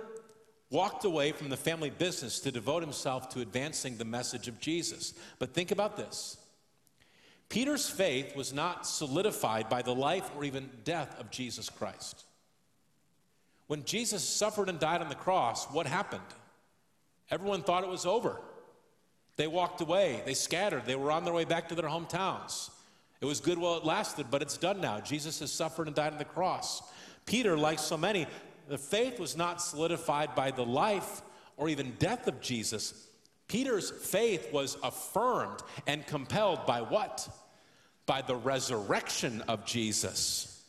walked 0.72 1.06
away 1.06 1.32
from 1.32 1.50
the 1.50 1.58
family 1.58 1.92
business 1.92 2.40
to 2.40 2.52
devote 2.52 2.82
himself 2.82 3.30
to 3.30 3.42
advancing 3.42 3.98
the 3.98 4.06
message 4.06 4.48
of 4.48 4.60
Jesus. 4.60 5.14
But 5.38 5.54
think 5.54 5.70
about 5.70 5.98
this 5.98 6.38
Peter's 7.50 7.88
faith 7.90 8.36
was 8.36 8.54
not 8.54 8.88
solidified 8.88 9.70
by 9.70 9.82
the 9.82 9.94
life 9.94 10.30
or 10.36 10.44
even 10.44 10.70
death 10.84 11.20
of 11.20 11.30
Jesus 11.30 11.70
Christ. 11.70 12.24
When 13.68 13.84
Jesus 13.84 14.28
suffered 14.28 14.70
and 14.70 14.80
died 14.80 15.02
on 15.02 15.10
the 15.10 15.16
cross, 15.16 15.66
what 15.66 15.88
happened? 15.88 16.22
Everyone 17.30 17.64
thought 17.64 17.84
it 17.84 17.90
was 17.90 18.06
over. 18.06 18.40
They 19.38 19.48
walked 19.48 19.82
away, 19.82 20.22
they 20.26 20.34
scattered, 20.34 20.86
they 20.86 20.96
were 20.96 21.12
on 21.12 21.26
their 21.26 21.34
way 21.34 21.44
back 21.44 21.68
to 21.70 21.76
their 21.76 21.90
hometowns. 21.90 22.70
It 23.26 23.30
was 23.30 23.40
good 23.40 23.58
while 23.58 23.78
it 23.78 23.84
lasted, 23.84 24.28
but 24.30 24.44
it's 24.44 24.56
done 24.56 24.82
now. 24.82 25.00
Jesus 25.00 25.40
has 25.40 25.52
suffered 25.52 25.88
and 25.88 25.96
died 25.96 26.14
on 26.14 26.20
the 26.20 26.26
cross. 26.26 26.84
Peter, 27.26 27.58
like 27.58 27.80
so 27.80 27.98
many, 27.98 28.28
the 28.68 28.78
faith 28.78 29.20
was 29.20 29.36
not 29.36 29.64
solidified 29.64 30.36
by 30.36 30.52
the 30.52 30.64
life 30.64 31.24
or 31.58 31.68
even 31.68 31.96
death 31.98 32.28
of 32.28 32.40
Jesus. 32.40 33.08
Peter's 33.48 33.90
faith 33.90 34.54
was 34.54 34.78
affirmed 34.84 35.60
and 35.88 36.06
compelled 36.06 36.68
by 36.68 36.82
what? 36.82 37.28
By 38.06 38.22
the 38.22 38.36
resurrection 38.36 39.42
of 39.48 39.66
Jesus. 39.66 40.64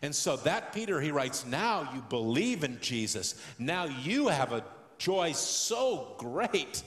And 0.00 0.14
so 0.14 0.36
that 0.38 0.72
Peter, 0.72 0.98
he 0.98 1.10
writes, 1.10 1.44
now 1.44 1.90
you 1.94 2.00
believe 2.08 2.64
in 2.64 2.78
Jesus. 2.80 3.34
Now 3.58 3.84
you 3.84 4.28
have 4.28 4.52
a 4.52 4.64
joy 4.96 5.32
so 5.32 6.14
great 6.16 6.82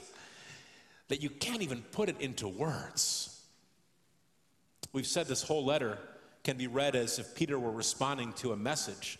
that 1.06 1.22
you 1.22 1.30
can't 1.30 1.62
even 1.62 1.82
put 1.92 2.08
it 2.08 2.20
into 2.20 2.48
words. 2.48 3.35
We've 4.96 5.06
said 5.06 5.26
this 5.26 5.42
whole 5.42 5.62
letter 5.62 5.98
can 6.42 6.56
be 6.56 6.68
read 6.68 6.96
as 6.96 7.18
if 7.18 7.34
Peter 7.34 7.58
were 7.58 7.70
responding 7.70 8.32
to 8.32 8.52
a 8.52 8.56
message 8.56 9.18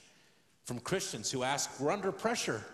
from 0.64 0.78
Christians 0.78 1.30
who 1.30 1.42
ask, 1.42 1.78
We're 1.78 1.90
under 1.90 2.12
pressure. 2.12 2.64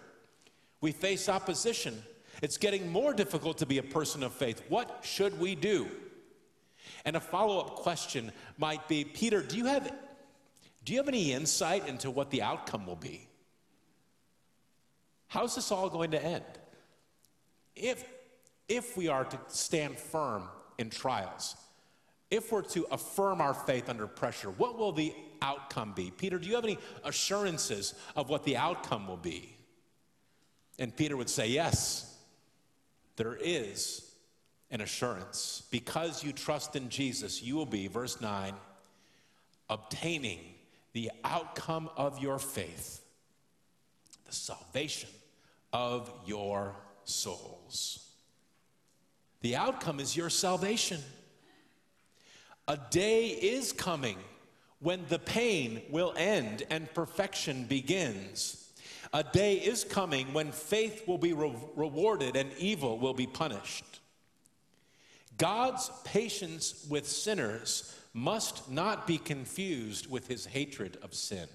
We 0.81 0.93
face 0.93 1.29
opposition. 1.29 2.01
It's 2.43 2.59
getting 2.59 2.93
more 2.93 3.13
difficult 3.13 3.59
to 3.59 3.67
be 3.67 3.79
a 3.79 3.83
person 3.83 4.23
of 4.23 4.33
faith. 4.33 4.63
What 4.69 5.01
should 5.03 5.41
we 5.41 5.57
do? 5.57 5.89
And 7.05 7.17
a 7.17 7.21
follow 7.21 7.59
up 7.59 7.75
question 7.75 8.31
might 8.57 8.87
be 8.87 9.05
Peter, 9.05 9.43
do 9.43 9.57
you, 9.57 9.67
have, 9.67 9.93
do 10.85 10.93
you 10.93 11.01
have 11.01 11.09
any 11.09 11.33
insight 11.33 11.89
into 11.89 12.09
what 12.09 12.31
the 12.31 12.43
outcome 12.43 12.87
will 12.87 12.95
be? 12.95 13.27
How's 15.27 15.57
this 15.57 15.73
all 15.73 15.89
going 15.89 16.13
to 16.13 16.25
end? 16.25 16.45
If, 17.75 18.05
if 18.69 18.97
we 18.97 19.09
are 19.09 19.25
to 19.25 19.41
stand 19.49 19.99
firm 19.99 20.45
in 20.79 20.89
trials, 20.89 21.57
if 22.33 22.51
we're 22.51 22.63
to 22.63 22.87
affirm 22.91 23.43
our 23.43 23.53
faith 23.53 23.91
under 23.91 24.07
pressure, 24.07 24.49
what 24.51 24.79
will 24.79 24.91
the 24.91 25.15
outcome 25.43 25.93
be? 25.95 26.11
Peter, 26.11 26.39
do 26.39 26.49
you 26.49 26.55
have 26.55 26.65
any 26.65 26.79
assurances 27.05 27.95
of 28.17 28.31
what 28.31 28.43
the 28.45 28.57
outcome 28.57 29.07
will 29.07 29.19
be? 29.19 29.55
And 30.79 30.97
Peter 30.97 31.15
would 31.15 31.29
say, 31.29 31.49
Yes, 31.49 32.17
there 33.17 33.37
is 33.39 34.11
an 34.71 34.81
assurance. 34.81 35.65
Because 35.71 36.25
you 36.25 36.33
trust 36.33 36.75
in 36.75 36.89
Jesus, 36.89 37.43
you 37.43 37.55
will 37.55 37.67
be, 37.67 37.87
verse 37.87 38.19
9, 38.19 38.55
obtaining 39.69 40.41
the 40.95 41.11
outcome 41.25 41.91
of 41.99 42.19
your 42.19 42.39
faith, 42.39 43.05
the 44.25 44.33
salvation 44.33 45.11
of 45.71 46.11
your 46.25 46.75
souls. 47.05 48.09
The 49.43 49.57
outcome 49.57 50.01
is 50.01 50.17
your 50.17 50.31
salvation. 50.31 51.01
A 52.69 52.79
day 52.91 53.27
is 53.27 53.73
coming 53.73 54.19
when 54.79 55.05
the 55.09 55.19
pain 55.19 55.83
will 55.91 56.15
end 56.17 56.65
and 56.71 56.93
perfection 56.95 57.65
begins. 57.65 58.71
A 59.13 59.23
day 59.23 59.55
is 59.57 59.85
coming 59.85 60.33
when 60.33 60.53
faith 60.53 61.07
will 61.07 61.19
be 61.19 61.33
re- 61.33 61.55
rewarded 61.77 62.37
and 62.37 62.53
evil 62.59 62.99
will 62.99 63.15
be 63.15 63.27
punished. 63.27 63.85
God's 65.39 65.91
patience 66.05 66.87
with 66.89 67.07
sinners 67.07 67.95
must 68.15 68.71
not 68.71 69.07
be 69.07 69.19
confused 69.19 70.11
with 70.11 70.29
his 70.29 70.47
hatred 70.47 70.99
of 71.03 71.15
sin. 71.15 71.49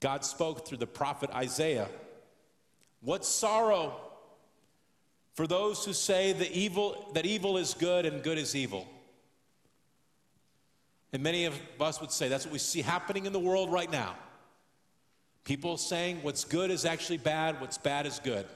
God 0.00 0.24
spoke 0.24 0.66
through 0.66 0.78
the 0.78 0.86
prophet 0.86 1.30
Isaiah. 1.30 1.88
What 3.00 3.24
sorrow 3.24 4.07
for 5.38 5.46
those 5.46 5.84
who 5.84 5.92
say 5.92 6.32
the 6.32 6.52
evil, 6.52 7.12
that 7.14 7.24
evil 7.24 7.58
is 7.58 7.72
good 7.72 8.04
and 8.04 8.24
good 8.24 8.38
is 8.38 8.56
evil. 8.56 8.88
And 11.12 11.22
many 11.22 11.44
of 11.44 11.56
us 11.80 12.00
would 12.00 12.10
say 12.10 12.28
that's 12.28 12.44
what 12.44 12.52
we 12.52 12.58
see 12.58 12.82
happening 12.82 13.24
in 13.24 13.32
the 13.32 13.38
world 13.38 13.70
right 13.70 13.88
now. 13.88 14.16
People 15.44 15.76
saying 15.76 16.18
what's 16.22 16.42
good 16.42 16.72
is 16.72 16.84
actually 16.84 17.18
bad, 17.18 17.60
what's 17.60 17.78
bad 17.78 18.04
is 18.04 18.18
good. 18.18 18.46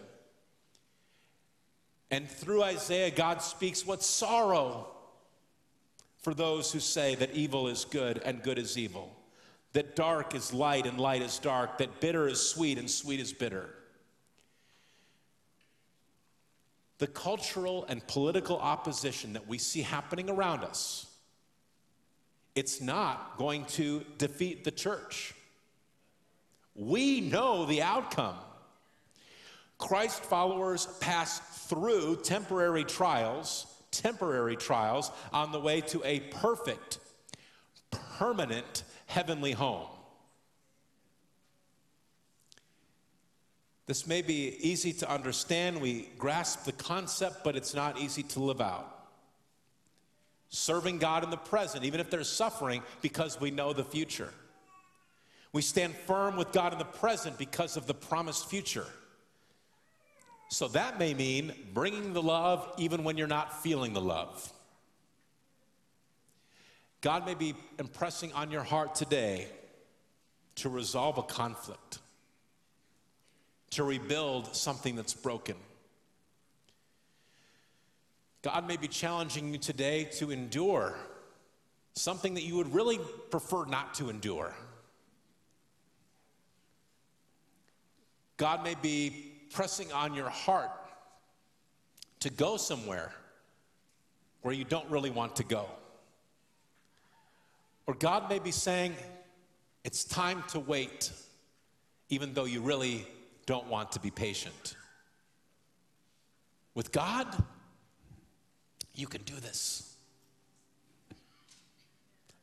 And 2.11 2.29
through 2.29 2.65
Isaiah, 2.65 3.13
God 3.13 3.43
speaks 3.43 3.87
what 3.87 4.03
sorrow 4.03 4.89
for 6.19 6.35
those 6.35 6.73
who 6.73 6.81
say 6.81 7.15
that 7.15 7.31
evil 7.33 7.69
is 7.69 7.85
good 7.85 8.21
and 8.25 8.43
good 8.43 8.59
is 8.59 8.77
evil, 8.77 9.15
that 9.73 9.95
dark 9.95 10.35
is 10.35 10.53
light 10.53 10.87
and 10.87 10.99
light 10.99 11.23
is 11.23 11.39
dark, 11.39 11.79
that 11.79 12.01
bitter 12.01 12.27
is 12.27 12.41
sweet 12.41 12.77
and 12.77 12.91
sweet 12.91 13.21
is 13.21 13.33
bitter. 13.33 13.73
The 17.03 17.09
cultural 17.09 17.85
and 17.89 18.07
political 18.07 18.57
opposition 18.61 19.33
that 19.33 19.49
we 19.49 19.59
see 19.59 19.83
happening 19.83 20.31
around 20.31 20.63
us, 20.63 21.07
it's 22.55 22.81
not 22.81 23.37
going 23.39 23.65
to 23.65 24.05
defeat 24.19 24.63
the 24.63 24.71
church. 24.71 25.35
We 26.77 27.21
know 27.21 27.67
the 27.67 27.83
outcome. 27.83 28.37
Christ 29.79 30.23
followers 30.23 30.87
pass 31.01 31.41
through 31.67 32.21
temporary 32.23 32.85
trials, 32.85 33.67
temporary 33.91 34.55
trials, 34.55 35.11
on 35.33 35.51
the 35.51 35.59
way 35.59 35.81
to 35.81 36.01
a 36.05 36.21
perfect, 36.21 37.01
permanent 37.91 38.85
heavenly 39.07 39.51
home. 39.51 39.89
This 43.87 44.07
may 44.07 44.23
be 44.23 44.57
easy 44.61 44.93
to 44.95 45.11
understand. 45.11 45.81
We 45.81 46.09
grasp 46.19 46.65
the 46.65 46.73
concept, 46.73 47.45
but 47.45 47.57
it's 47.57 47.75
not 47.75 47.99
easy 47.99 48.23
to 48.23 48.41
live 48.41 48.61
out. 48.61 48.89
Serving 50.51 50.99
God 50.99 51.25
in 51.25 51.31
the 51.31 51.37
present, 51.37 51.85
even 51.85 52.01
if 52.01 52.11
there's 52.11 52.29
suffering, 52.29 52.83
because 53.01 53.41
we 53.41 53.51
know 53.51 53.73
the 53.73 53.85
future. 53.85 54.33
We 55.53 55.63
stand 55.63 55.95
firm 55.95 56.37
with 56.37 56.53
God 56.53 56.73
in 56.73 56.79
the 56.79 56.85
present 56.85 57.39
because 57.39 57.77
of 57.77 57.87
the 57.87 57.95
promised 57.95 58.49
future. 58.49 58.87
So 60.49 60.69
that 60.69 60.99
may 60.99 61.15
mean 61.15 61.53
bringing 61.73 62.13
the 62.13 62.23
love 62.23 62.75
even 62.79 63.05
when 63.05 63.17
you're 63.17 63.27
not 63.27 63.63
feeling 63.63 63.95
the 63.95 64.01
love. 64.01 64.53
God 67.01 67.27
may 67.27 67.35
be 67.35 67.55
impressing 67.79 68.33
on 68.33 68.51
your 68.51 68.63
heart 68.63 68.95
today 68.95 69.49
to 70.57 70.69
resolve 70.69 71.19
a 71.19 71.23
conflict, 71.23 71.99
to 73.73 73.85
rebuild 73.85 74.55
something 74.55 74.97
that's 74.97 75.15
broken. 75.15 75.57
God 78.43 78.67
may 78.67 78.77
be 78.77 78.89
challenging 78.89 79.53
you 79.53 79.59
today 79.59 80.05
to 80.19 80.31
endure 80.31 80.95
something 81.95 82.35
that 82.35 82.43
you 82.43 82.57
would 82.57 82.75
really 82.75 82.99
prefer 83.31 83.65
not 83.65 83.95
to 83.95 84.11
endure. 84.11 84.55
God 88.37 88.65
may 88.65 88.75
be 88.81 89.33
pressing 89.53 89.93
on 89.93 90.15
your 90.15 90.29
heart 90.29 90.71
to 92.21 92.31
go 92.31 92.57
somewhere 92.57 93.13
where 94.43 94.55
you 94.55 94.65
don't 94.65 94.91
really 94.91 95.11
want 95.11 95.37
to 95.37 95.45
go. 95.45 95.67
Or 97.87 97.95
God 97.95 98.29
may 98.29 98.39
be 98.39 98.51
saying, 98.51 98.95
it's 99.85 100.05
time 100.05 100.45
to 100.49 100.61
wait, 100.61 101.11
even 102.09 102.35
though 102.35 102.45
you 102.45 102.61
really 102.61 103.07
don't 103.47 103.67
want 103.69 103.93
to 103.93 104.01
be 104.01 104.11
patient. 104.11 104.77
With 106.75 106.93
God, 106.93 107.27
you 108.95 109.07
can 109.07 109.23
do 109.23 109.35
this. 109.35 109.95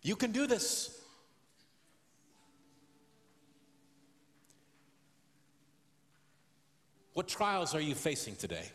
You 0.02 0.16
can 0.16 0.32
do 0.32 0.48
this. 0.48 0.96
What 7.14 7.28
trials 7.28 7.76
are 7.76 7.82
you 7.82 7.96
facing 7.96 8.36
today? 8.36 8.66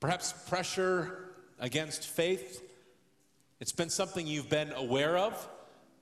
Perhaps 0.00 0.32
pressure 0.48 1.30
against 1.58 2.08
faith. 2.08 2.62
It's 3.60 3.72
been 3.72 3.90
something 3.90 4.26
you've 4.26 4.50
been 4.50 4.72
aware 4.72 5.16
of, 5.16 5.48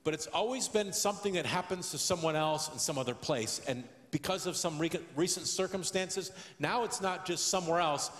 but 0.05 0.13
it's 0.13 0.27
always 0.27 0.67
been 0.69 0.93
something 0.93 1.33
that 1.33 1.47
happens 1.47 1.89
to 1.89 1.97
someone 1.97 2.35
else 2.35 2.71
in 2.71 2.77
some 2.77 2.97
other 2.97 3.15
place. 3.15 3.59
And 3.67 3.83
because 4.11 4.45
of 4.45 4.55
some 4.55 4.79
recent 5.15 5.47
circumstances, 5.47 6.31
now 6.59 6.83
it's 6.83 7.01
not 7.01 7.25
just 7.25 7.47
somewhere 7.47 7.79
else, 7.79 8.11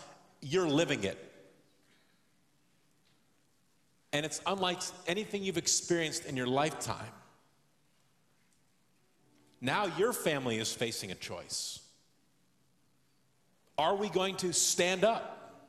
you're 0.42 0.68
living 0.68 1.04
it. 1.04 1.18
And 4.12 4.26
it's 4.26 4.42
unlike 4.48 4.82
anything 5.08 5.44
you've 5.44 5.60
experienced 5.60 6.26
in 6.26 6.36
your 6.36 6.48
lifetime. 6.48 7.14
Now 9.62 9.86
your 9.98 10.12
family 10.12 10.58
is 10.58 10.74
facing 10.74 11.12
a 11.12 11.16
choice. 11.16 11.82
Are 13.78 13.96
we 13.96 14.10
going 14.10 14.38
to 14.38 14.54
stand 14.54 15.04
up? 15.04 15.64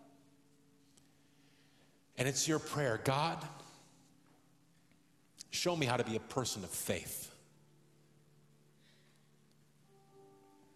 And 2.17 2.27
it's 2.27 2.49
your 2.49 2.59
prayer 2.59 3.01
God, 3.05 3.37
show 5.51 5.77
me 5.77 5.87
how 5.87 5.97
to 5.97 6.05
be 6.05 6.17
a 6.17 6.21
person 6.21 6.65
of 6.65 6.71
faith. 6.71 7.31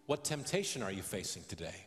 What 0.05 0.23
temptation 0.23 0.83
are 0.83 0.91
you 0.91 1.01
facing 1.01 1.43
today? 1.43 1.85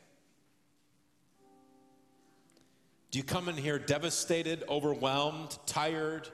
Do 3.11 3.19
you 3.19 3.25
come 3.25 3.49
in 3.49 3.57
here 3.57 3.79
devastated, 3.79 4.65
overwhelmed, 4.69 5.57
tired, 5.67 6.29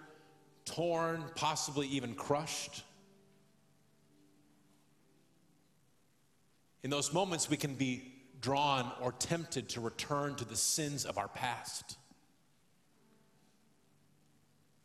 torn, 0.65 1.25
possibly 1.35 1.87
even 1.89 2.15
crushed? 2.15 2.85
In 6.83 6.91
those 6.91 7.13
moments, 7.13 7.51
we 7.51 7.57
can 7.57 7.75
be 7.75 8.15
drawn 8.41 8.91
or 9.03 9.13
tempted 9.13 9.69
to 9.71 9.81
return 9.81 10.35
to 10.37 10.45
the 10.45 10.57
sins 10.57 11.05
of 11.05 11.19
our 11.19 11.29
past. 11.29 11.99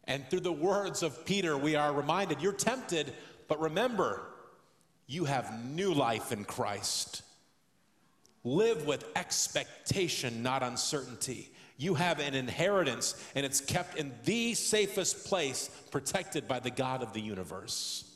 And 0.07 0.27
through 0.29 0.41
the 0.41 0.51
words 0.51 1.03
of 1.03 1.25
Peter, 1.25 1.57
we 1.57 1.75
are 1.75 1.91
reminded 1.91 2.41
you're 2.41 2.53
tempted, 2.53 3.13
but 3.47 3.59
remember, 3.59 4.21
you 5.07 5.25
have 5.25 5.65
new 5.65 5.93
life 5.93 6.31
in 6.31 6.45
Christ. 6.45 7.23
Live 8.43 8.85
with 8.85 9.05
expectation, 9.15 10.43
not 10.43 10.61
uncertainty. 10.61 11.51
You 11.77 11.95
have 11.95 12.19
an 12.19 12.35
inheritance, 12.35 13.15
and 13.35 13.45
it's 13.45 13.59
kept 13.59 13.97
in 13.97 14.13
the 14.23 14.53
safest 14.53 15.25
place, 15.25 15.69
protected 15.91 16.47
by 16.47 16.59
the 16.59 16.71
God 16.71 17.01
of 17.01 17.13
the 17.13 17.21
universe. 17.21 18.09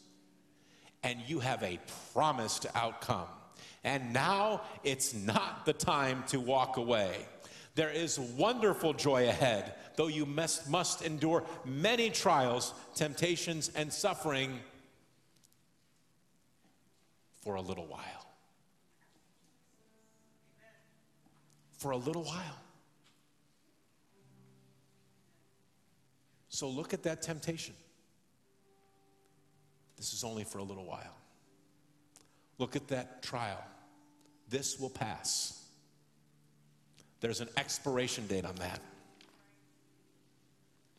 And 1.03 1.19
you 1.27 1.39
have 1.39 1.63
a 1.63 1.79
promised 2.13 2.67
outcome. 2.75 3.27
And 3.83 4.13
now 4.13 4.61
it's 4.83 5.13
not 5.13 5.65
the 5.65 5.73
time 5.73 6.23
to 6.27 6.39
walk 6.39 6.77
away. 6.77 7.25
There 7.79 7.89
is 7.89 8.19
wonderful 8.19 8.91
joy 8.91 9.29
ahead, 9.29 9.73
though 9.95 10.07
you 10.07 10.25
must, 10.25 10.69
must 10.69 11.01
endure 11.01 11.45
many 11.63 12.09
trials, 12.09 12.73
temptations, 12.93 13.71
and 13.73 13.93
suffering 13.93 14.59
for 17.41 17.55
a 17.55 17.61
little 17.61 17.87
while. 17.87 18.27
For 21.77 21.91
a 21.91 21.95
little 21.95 22.25
while. 22.25 22.59
So 26.49 26.67
look 26.67 26.93
at 26.93 27.03
that 27.03 27.21
temptation. 27.21 27.75
This 29.95 30.11
is 30.11 30.25
only 30.25 30.43
for 30.43 30.57
a 30.57 30.63
little 30.63 30.85
while. 30.85 31.15
Look 32.57 32.75
at 32.75 32.89
that 32.89 33.23
trial. 33.23 33.63
This 34.49 34.77
will 34.77 34.89
pass. 34.89 35.58
There's 37.21 37.41
an 37.41 37.49
expiration 37.57 38.27
date 38.27 38.45
on 38.45 38.55
that. 38.55 38.79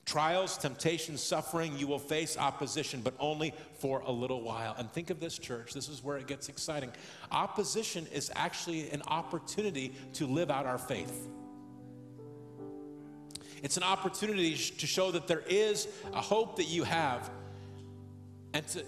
Trials, 0.05 0.59
temptations, 0.59 1.23
suffering, 1.23 1.79
you 1.79 1.87
will 1.87 2.01
face 2.01 2.37
opposition, 2.37 3.01
but 3.01 3.15
only 3.21 3.55
for 3.79 4.01
a 4.01 4.11
little 4.11 4.43
while. 4.43 4.75
And 4.77 4.91
think 4.91 5.11
of 5.11 5.21
this, 5.21 5.39
church, 5.39 5.73
this 5.73 5.89
is 5.89 6.03
where 6.03 6.17
it 6.17 6.27
gets 6.27 6.49
exciting. 6.49 6.91
Opposition 7.31 8.09
is 8.13 8.31
actually 8.35 8.91
an 8.91 9.03
opportunity 9.07 9.95
to 10.15 10.27
live 10.27 10.51
out 10.51 10.67
our 10.67 10.79
faith. 10.79 11.29
It's 13.63 13.77
an 13.77 13.83
opportunity 13.83 14.57
to 14.57 14.87
show 14.87 15.13
that 15.13 15.29
there 15.29 15.45
is 15.47 15.87
a 16.13 16.21
hope 16.21 16.57
that 16.57 16.65
you 16.65 16.83
have 16.83 17.31
and 18.53 18.67
to 18.69 18.83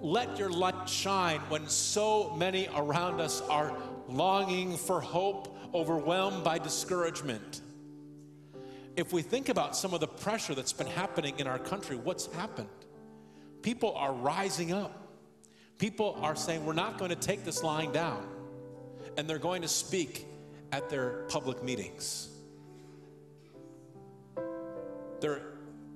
let 0.00 0.38
your 0.38 0.50
light 0.50 0.88
shine 0.88 1.40
when 1.48 1.68
so 1.68 2.34
many 2.34 2.68
around 2.74 3.20
us 3.20 3.42
are 3.42 3.76
longing 4.08 4.76
for 4.76 5.00
hope, 5.00 5.56
overwhelmed 5.74 6.44
by 6.44 6.58
discouragement. 6.58 7.60
If 8.96 9.12
we 9.12 9.22
think 9.22 9.48
about 9.48 9.76
some 9.76 9.92
of 9.92 10.00
the 10.00 10.06
pressure 10.06 10.54
that's 10.54 10.72
been 10.72 10.86
happening 10.86 11.38
in 11.38 11.46
our 11.46 11.58
country, 11.58 11.96
what's 11.96 12.26
happened? 12.32 12.68
People 13.62 13.94
are 13.96 14.12
rising 14.12 14.72
up. 14.72 15.08
People 15.78 16.16
are 16.22 16.36
saying, 16.36 16.64
We're 16.64 16.74
not 16.74 16.98
going 16.98 17.10
to 17.10 17.16
take 17.16 17.44
this 17.44 17.62
lying 17.62 17.90
down. 17.90 18.24
And 19.16 19.28
they're 19.28 19.38
going 19.38 19.62
to 19.62 19.68
speak 19.68 20.26
at 20.70 20.88
their 20.88 21.24
public 21.28 21.62
meetings. 21.62 22.28
They're 25.20 25.42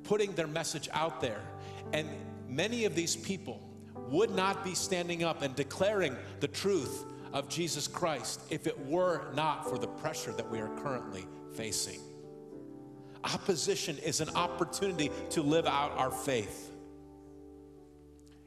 putting 0.05 0.33
their 0.33 0.47
message 0.47 0.89
out 0.93 1.21
there. 1.21 1.41
And 1.93 2.09
many 2.49 2.85
of 2.85 2.95
these 2.95 3.15
people 3.15 3.61
would 4.09 4.31
not 4.31 4.65
be 4.65 4.75
standing 4.75 5.23
up 5.23 5.43
and 5.43 5.55
declaring 5.55 6.17
the 6.41 6.49
truth 6.49 7.05
of 7.33 7.49
Jesus 7.49 7.87
Christ 7.87 8.41
if 8.51 8.67
it 8.67 8.79
were 8.87 9.33
not 9.35 9.69
for 9.69 9.79
the 9.79 9.87
pressure 9.87 10.33
that 10.33 10.49
we 10.51 10.61
are 10.61 10.75
currently 10.77 11.27
facing. 11.55 12.01
Opposition 13.25 13.99
is 13.99 14.21
an 14.21 14.31
opportunity 14.31 15.11
to 15.31 15.43
live 15.43 15.67
out 15.67 15.93
our 15.93 16.11
faith. 16.11 16.71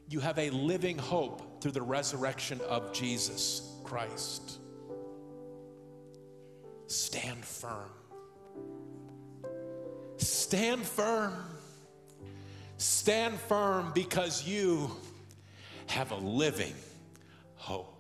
You 0.10 0.20
have 0.20 0.40
a 0.40 0.50
living 0.50 0.98
hope 0.98 1.62
through 1.62 1.72
the 1.72 1.82
resurrection 1.82 2.60
of 2.68 2.92
Jesus 2.94 3.70
Christ. 3.84 4.60
Stand 6.88 7.46
firm. 7.46 7.90
Stand 10.18 10.84
firm. 10.84 11.34
Stand 12.78 13.40
firm 13.40 13.92
because 13.94 14.48
you 14.48 14.92
have 15.88 16.12
a 16.12 16.16
living 16.16 16.74
hope. 17.56 17.91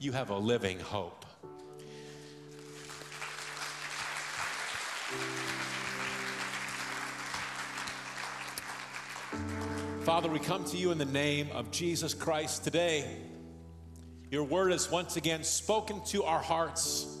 You 0.00 0.12
have 0.12 0.30
a 0.30 0.38
living 0.38 0.78
hope. 0.78 1.24
Father, 10.04 10.28
we 10.28 10.38
come 10.38 10.64
to 10.66 10.76
you 10.76 10.92
in 10.92 10.98
the 10.98 11.04
name 11.04 11.48
of 11.52 11.72
Jesus 11.72 12.14
Christ 12.14 12.62
today. 12.62 13.22
Your 14.30 14.44
word 14.44 14.72
is 14.72 14.88
once 14.88 15.16
again 15.16 15.42
spoken 15.42 16.00
to 16.06 16.22
our 16.22 16.40
hearts. 16.40 17.18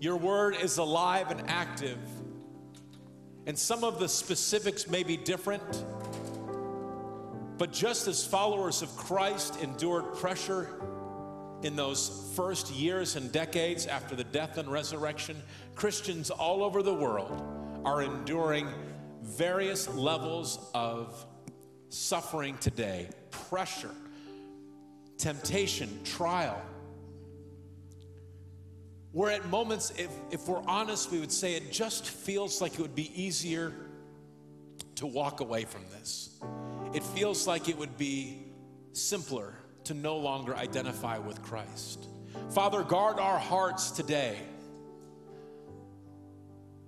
Your 0.00 0.16
word 0.16 0.56
is 0.60 0.78
alive 0.78 1.30
and 1.30 1.48
active. 1.48 1.98
And 3.46 3.56
some 3.56 3.84
of 3.84 4.00
the 4.00 4.08
specifics 4.08 4.88
may 4.88 5.04
be 5.04 5.16
different, 5.16 5.84
but 7.56 7.72
just 7.72 8.08
as 8.08 8.26
followers 8.26 8.82
of 8.82 8.96
Christ 8.96 9.62
endured 9.62 10.12
pressure 10.14 10.68
in 11.64 11.76
those 11.76 12.30
first 12.36 12.70
years 12.72 13.16
and 13.16 13.32
decades 13.32 13.86
after 13.86 14.14
the 14.14 14.24
death 14.24 14.58
and 14.58 14.68
resurrection, 14.70 15.36
Christians 15.74 16.30
all 16.30 16.62
over 16.62 16.82
the 16.82 16.92
world 16.92 17.42
are 17.86 18.02
enduring 18.02 18.68
various 19.22 19.88
levels 19.94 20.70
of 20.74 21.24
suffering 21.88 22.58
today, 22.58 23.08
pressure, 23.30 23.94
temptation, 25.16 25.88
trial. 26.04 26.60
Where 29.12 29.30
at 29.30 29.48
moments, 29.48 29.92
if, 29.96 30.10
if 30.30 30.46
we're 30.46 30.62
honest, 30.66 31.10
we 31.10 31.18
would 31.18 31.32
say 31.32 31.54
it 31.54 31.72
just 31.72 32.08
feels 32.10 32.60
like 32.60 32.74
it 32.74 32.80
would 32.80 32.96
be 32.96 33.10
easier 33.20 33.72
to 34.96 35.06
walk 35.06 35.40
away 35.40 35.64
from 35.64 35.82
this. 35.92 36.38
It 36.92 37.02
feels 37.02 37.46
like 37.46 37.68
it 37.68 37.78
would 37.78 37.96
be 37.96 38.52
simpler 38.92 39.54
to 39.84 39.94
no 39.94 40.16
longer 40.16 40.54
identify 40.56 41.18
with 41.18 41.42
Christ. 41.42 42.08
Father, 42.50 42.82
guard 42.82 43.18
our 43.18 43.38
hearts 43.38 43.90
today 43.90 44.38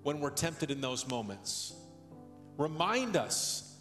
when 0.03 0.21
we're 0.21 0.31
tempted 0.31 0.71
in 0.71 0.81
those 0.81 1.09
moments. 1.09 1.75
Remind 2.59 3.17
us 3.17 3.77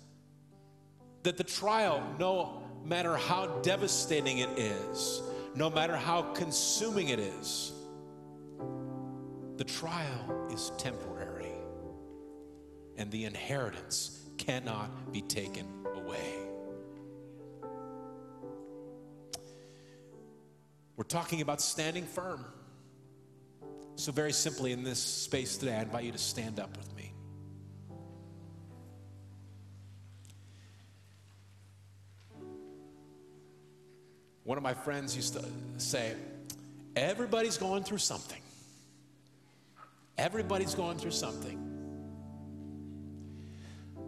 that 1.24 1.38
the 1.38 1.43
trial, 1.43 2.03
no 2.20 2.63
matter 2.84 3.16
how 3.16 3.47
devastating 3.61 4.39
it 4.39 4.49
is, 4.57 5.22
no 5.55 5.70
matter 5.70 5.95
how 5.95 6.22
consuming 6.34 7.09
it 7.09 7.20
is, 7.20 7.72
the 9.57 9.63
trial 9.63 10.47
is 10.51 10.72
temporary 10.78 11.53
and 12.97 13.09
the 13.11 13.26
inheritance 13.26 14.28
cannot 14.38 15.11
be 15.11 15.22
taken 15.22 15.66
away. 15.95 16.34
We're 20.97 21.03
talking 21.03 21.41
about 21.41 21.61
standing 21.61 22.05
firm. 22.05 22.45
So, 23.95 24.11
very 24.11 24.33
simply, 24.33 24.71
in 24.71 24.83
this 24.83 24.99
space 24.99 25.57
today, 25.57 25.75
I 25.75 25.81
invite 25.81 26.03
you 26.05 26.11
to 26.11 26.17
stand 26.17 26.59
up 26.59 26.75
with 26.77 26.95
me. 26.95 27.13
One 34.43 34.57
of 34.57 34.63
my 34.63 34.73
friends 34.73 35.15
used 35.15 35.33
to 35.33 35.45
say, 35.77 36.13
Everybody's 36.95 37.57
going 37.57 37.83
through 37.83 37.97
something. 37.97 38.41
Everybody's 40.17 40.75
going 40.75 40.97
through 40.97 41.11
something. 41.11 41.61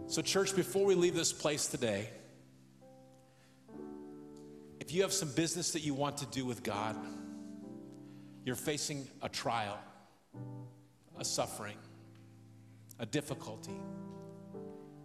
So, 0.06 0.22
church, 0.22 0.56
before 0.56 0.86
we 0.86 0.94
leave 0.94 1.14
this 1.14 1.34
place 1.34 1.66
today, 1.66 2.08
if 4.88 4.94
you 4.94 5.02
have 5.02 5.12
some 5.12 5.30
business 5.32 5.72
that 5.72 5.80
you 5.80 5.92
want 5.92 6.16
to 6.16 6.24
do 6.24 6.46
with 6.46 6.62
God, 6.62 6.96
you're 8.42 8.56
facing 8.56 9.06
a 9.20 9.28
trial, 9.28 9.78
a 11.18 11.24
suffering, 11.26 11.76
a 12.98 13.04
difficulty. 13.04 13.78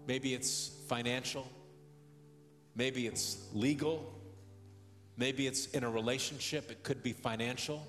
Maybe 0.08 0.34
it's 0.34 0.72
financial, 0.88 1.46
maybe 2.78 3.08
it's 3.08 3.50
legal, 3.52 4.10
maybe 5.18 5.48
it's 5.48 5.66
in 5.72 5.84
a 5.84 5.90
relationship, 5.90 6.72
it 6.72 6.84
could 6.84 7.04
be 7.04 7.12
financial. 7.12 7.86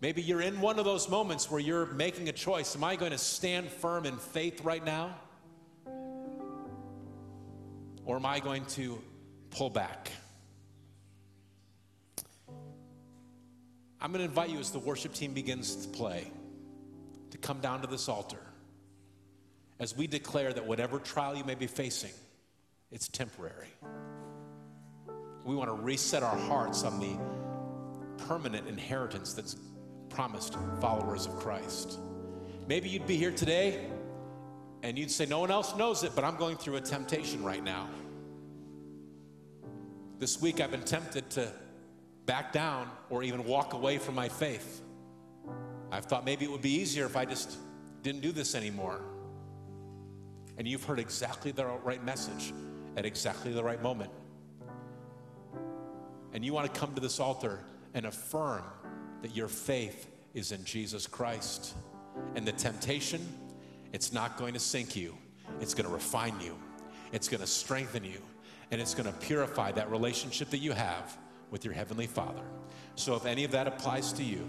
Maybe 0.00 0.22
you're 0.22 0.40
in 0.40 0.58
one 0.62 0.78
of 0.78 0.86
those 0.86 1.10
moments 1.10 1.50
where 1.50 1.60
you're 1.60 1.84
making 1.84 2.30
a 2.30 2.32
choice. 2.32 2.74
Am 2.74 2.82
I 2.82 2.96
going 2.96 3.12
to 3.12 3.18
stand 3.18 3.68
firm 3.68 4.06
in 4.06 4.16
faith 4.16 4.64
right 4.64 4.82
now? 4.82 5.14
Or 8.06 8.16
am 8.16 8.24
I 8.24 8.40
going 8.40 8.64
to 8.64 8.98
pull 9.52 9.70
back? 9.70 10.10
I'm 14.00 14.10
going 14.10 14.18
to 14.24 14.28
invite 14.28 14.50
you 14.50 14.58
as 14.58 14.72
the 14.72 14.80
worship 14.80 15.14
team 15.14 15.32
begins 15.32 15.76
to 15.76 15.88
play 15.88 16.30
to 17.30 17.38
come 17.38 17.60
down 17.60 17.80
to 17.82 17.86
this 17.86 18.08
altar 18.08 18.40
as 19.78 19.96
we 19.96 20.06
declare 20.06 20.52
that 20.52 20.66
whatever 20.66 20.98
trial 20.98 21.36
you 21.36 21.44
may 21.44 21.54
be 21.54 21.66
facing, 21.66 22.12
it's 22.90 23.08
temporary. 23.08 23.68
We 25.44 25.54
want 25.54 25.70
to 25.70 25.74
reset 25.74 26.22
our 26.22 26.36
hearts 26.36 26.84
on 26.84 27.00
the 27.00 27.16
permanent 28.24 28.68
inheritance 28.68 29.34
that's 29.34 29.56
promised 30.08 30.56
followers 30.80 31.26
of 31.26 31.36
Christ. 31.36 31.98
Maybe 32.68 32.88
you'd 32.88 33.06
be 33.06 33.16
here 33.16 33.32
today 33.32 33.86
and 34.82 34.98
you'd 34.98 35.10
say, 35.10 35.26
No 35.26 35.40
one 35.40 35.50
else 35.50 35.76
knows 35.76 36.04
it, 36.04 36.12
but 36.14 36.22
I'm 36.22 36.36
going 36.36 36.56
through 36.56 36.76
a 36.76 36.80
temptation 36.80 37.42
right 37.42 37.62
now. 37.62 37.88
This 40.22 40.40
week 40.40 40.60
I've 40.60 40.70
been 40.70 40.84
tempted 40.84 41.28
to 41.30 41.52
back 42.26 42.52
down 42.52 42.88
or 43.10 43.24
even 43.24 43.42
walk 43.42 43.72
away 43.72 43.98
from 43.98 44.14
my 44.14 44.28
faith. 44.28 44.80
I've 45.90 46.04
thought 46.04 46.24
maybe 46.24 46.44
it 46.44 46.50
would 46.52 46.62
be 46.62 46.74
easier 46.76 47.06
if 47.06 47.16
I 47.16 47.24
just 47.24 47.58
didn't 48.04 48.20
do 48.20 48.30
this 48.30 48.54
anymore. 48.54 49.00
And 50.56 50.68
you've 50.68 50.84
heard 50.84 51.00
exactly 51.00 51.50
the 51.50 51.66
right 51.66 52.04
message 52.04 52.54
at 52.96 53.04
exactly 53.04 53.52
the 53.52 53.64
right 53.64 53.82
moment. 53.82 54.12
And 56.32 56.44
you 56.44 56.52
want 56.52 56.72
to 56.72 56.80
come 56.80 56.94
to 56.94 57.00
this 57.00 57.18
altar 57.18 57.58
and 57.92 58.06
affirm 58.06 58.62
that 59.22 59.34
your 59.34 59.48
faith 59.48 60.08
is 60.34 60.52
in 60.52 60.64
Jesus 60.64 61.08
Christ. 61.08 61.74
And 62.36 62.46
the 62.46 62.52
temptation, 62.52 63.26
it's 63.92 64.12
not 64.12 64.36
going 64.36 64.54
to 64.54 64.60
sink 64.60 64.94
you, 64.94 65.18
it's 65.60 65.74
going 65.74 65.88
to 65.88 65.92
refine 65.92 66.40
you, 66.40 66.56
it's 67.10 67.28
going 67.28 67.40
to 67.40 67.46
strengthen 67.48 68.04
you, 68.04 68.22
and 68.72 68.80
it's 68.80 68.94
going 68.94 69.06
to 69.06 69.18
purify 69.20 69.70
that 69.70 69.90
relationship 69.90 70.48
that 70.50 70.58
you 70.58 70.72
have 70.72 71.18
with 71.50 71.64
your 71.64 71.74
Heavenly 71.74 72.06
Father. 72.06 72.42
So 72.96 73.14
if 73.14 73.26
any 73.26 73.44
of 73.44 73.50
that 73.52 73.66
applies 73.66 74.12
to 74.14 74.24
you, 74.24 74.48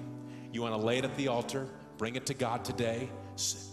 you 0.53 0.61
want 0.61 0.74
to 0.74 0.80
lay 0.80 0.97
it 0.97 1.03
at 1.03 1.15
the 1.17 1.28
altar, 1.28 1.67
bring 1.97 2.15
it 2.15 2.26
to 2.28 2.34
God 2.34 2.63
today, 2.63 3.09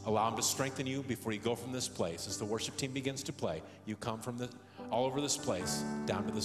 allow 0.06 0.28
Him 0.28 0.36
to 0.36 0.42
strengthen 0.42 0.86
you 0.88 1.02
before 1.02 1.32
you 1.32 1.38
go 1.38 1.54
from 1.54 1.70
this 1.70 1.88
place. 1.88 2.26
As 2.26 2.36
the 2.36 2.44
worship 2.44 2.76
team 2.76 2.92
begins 2.92 3.22
to 3.22 3.32
play, 3.32 3.62
you 3.86 3.94
come 3.94 4.20
from 4.20 4.38
the, 4.38 4.50
all 4.90 5.06
over 5.06 5.20
this 5.20 5.36
place 5.36 5.84
down 6.04 6.24
to 6.24 6.32
this. 6.32 6.38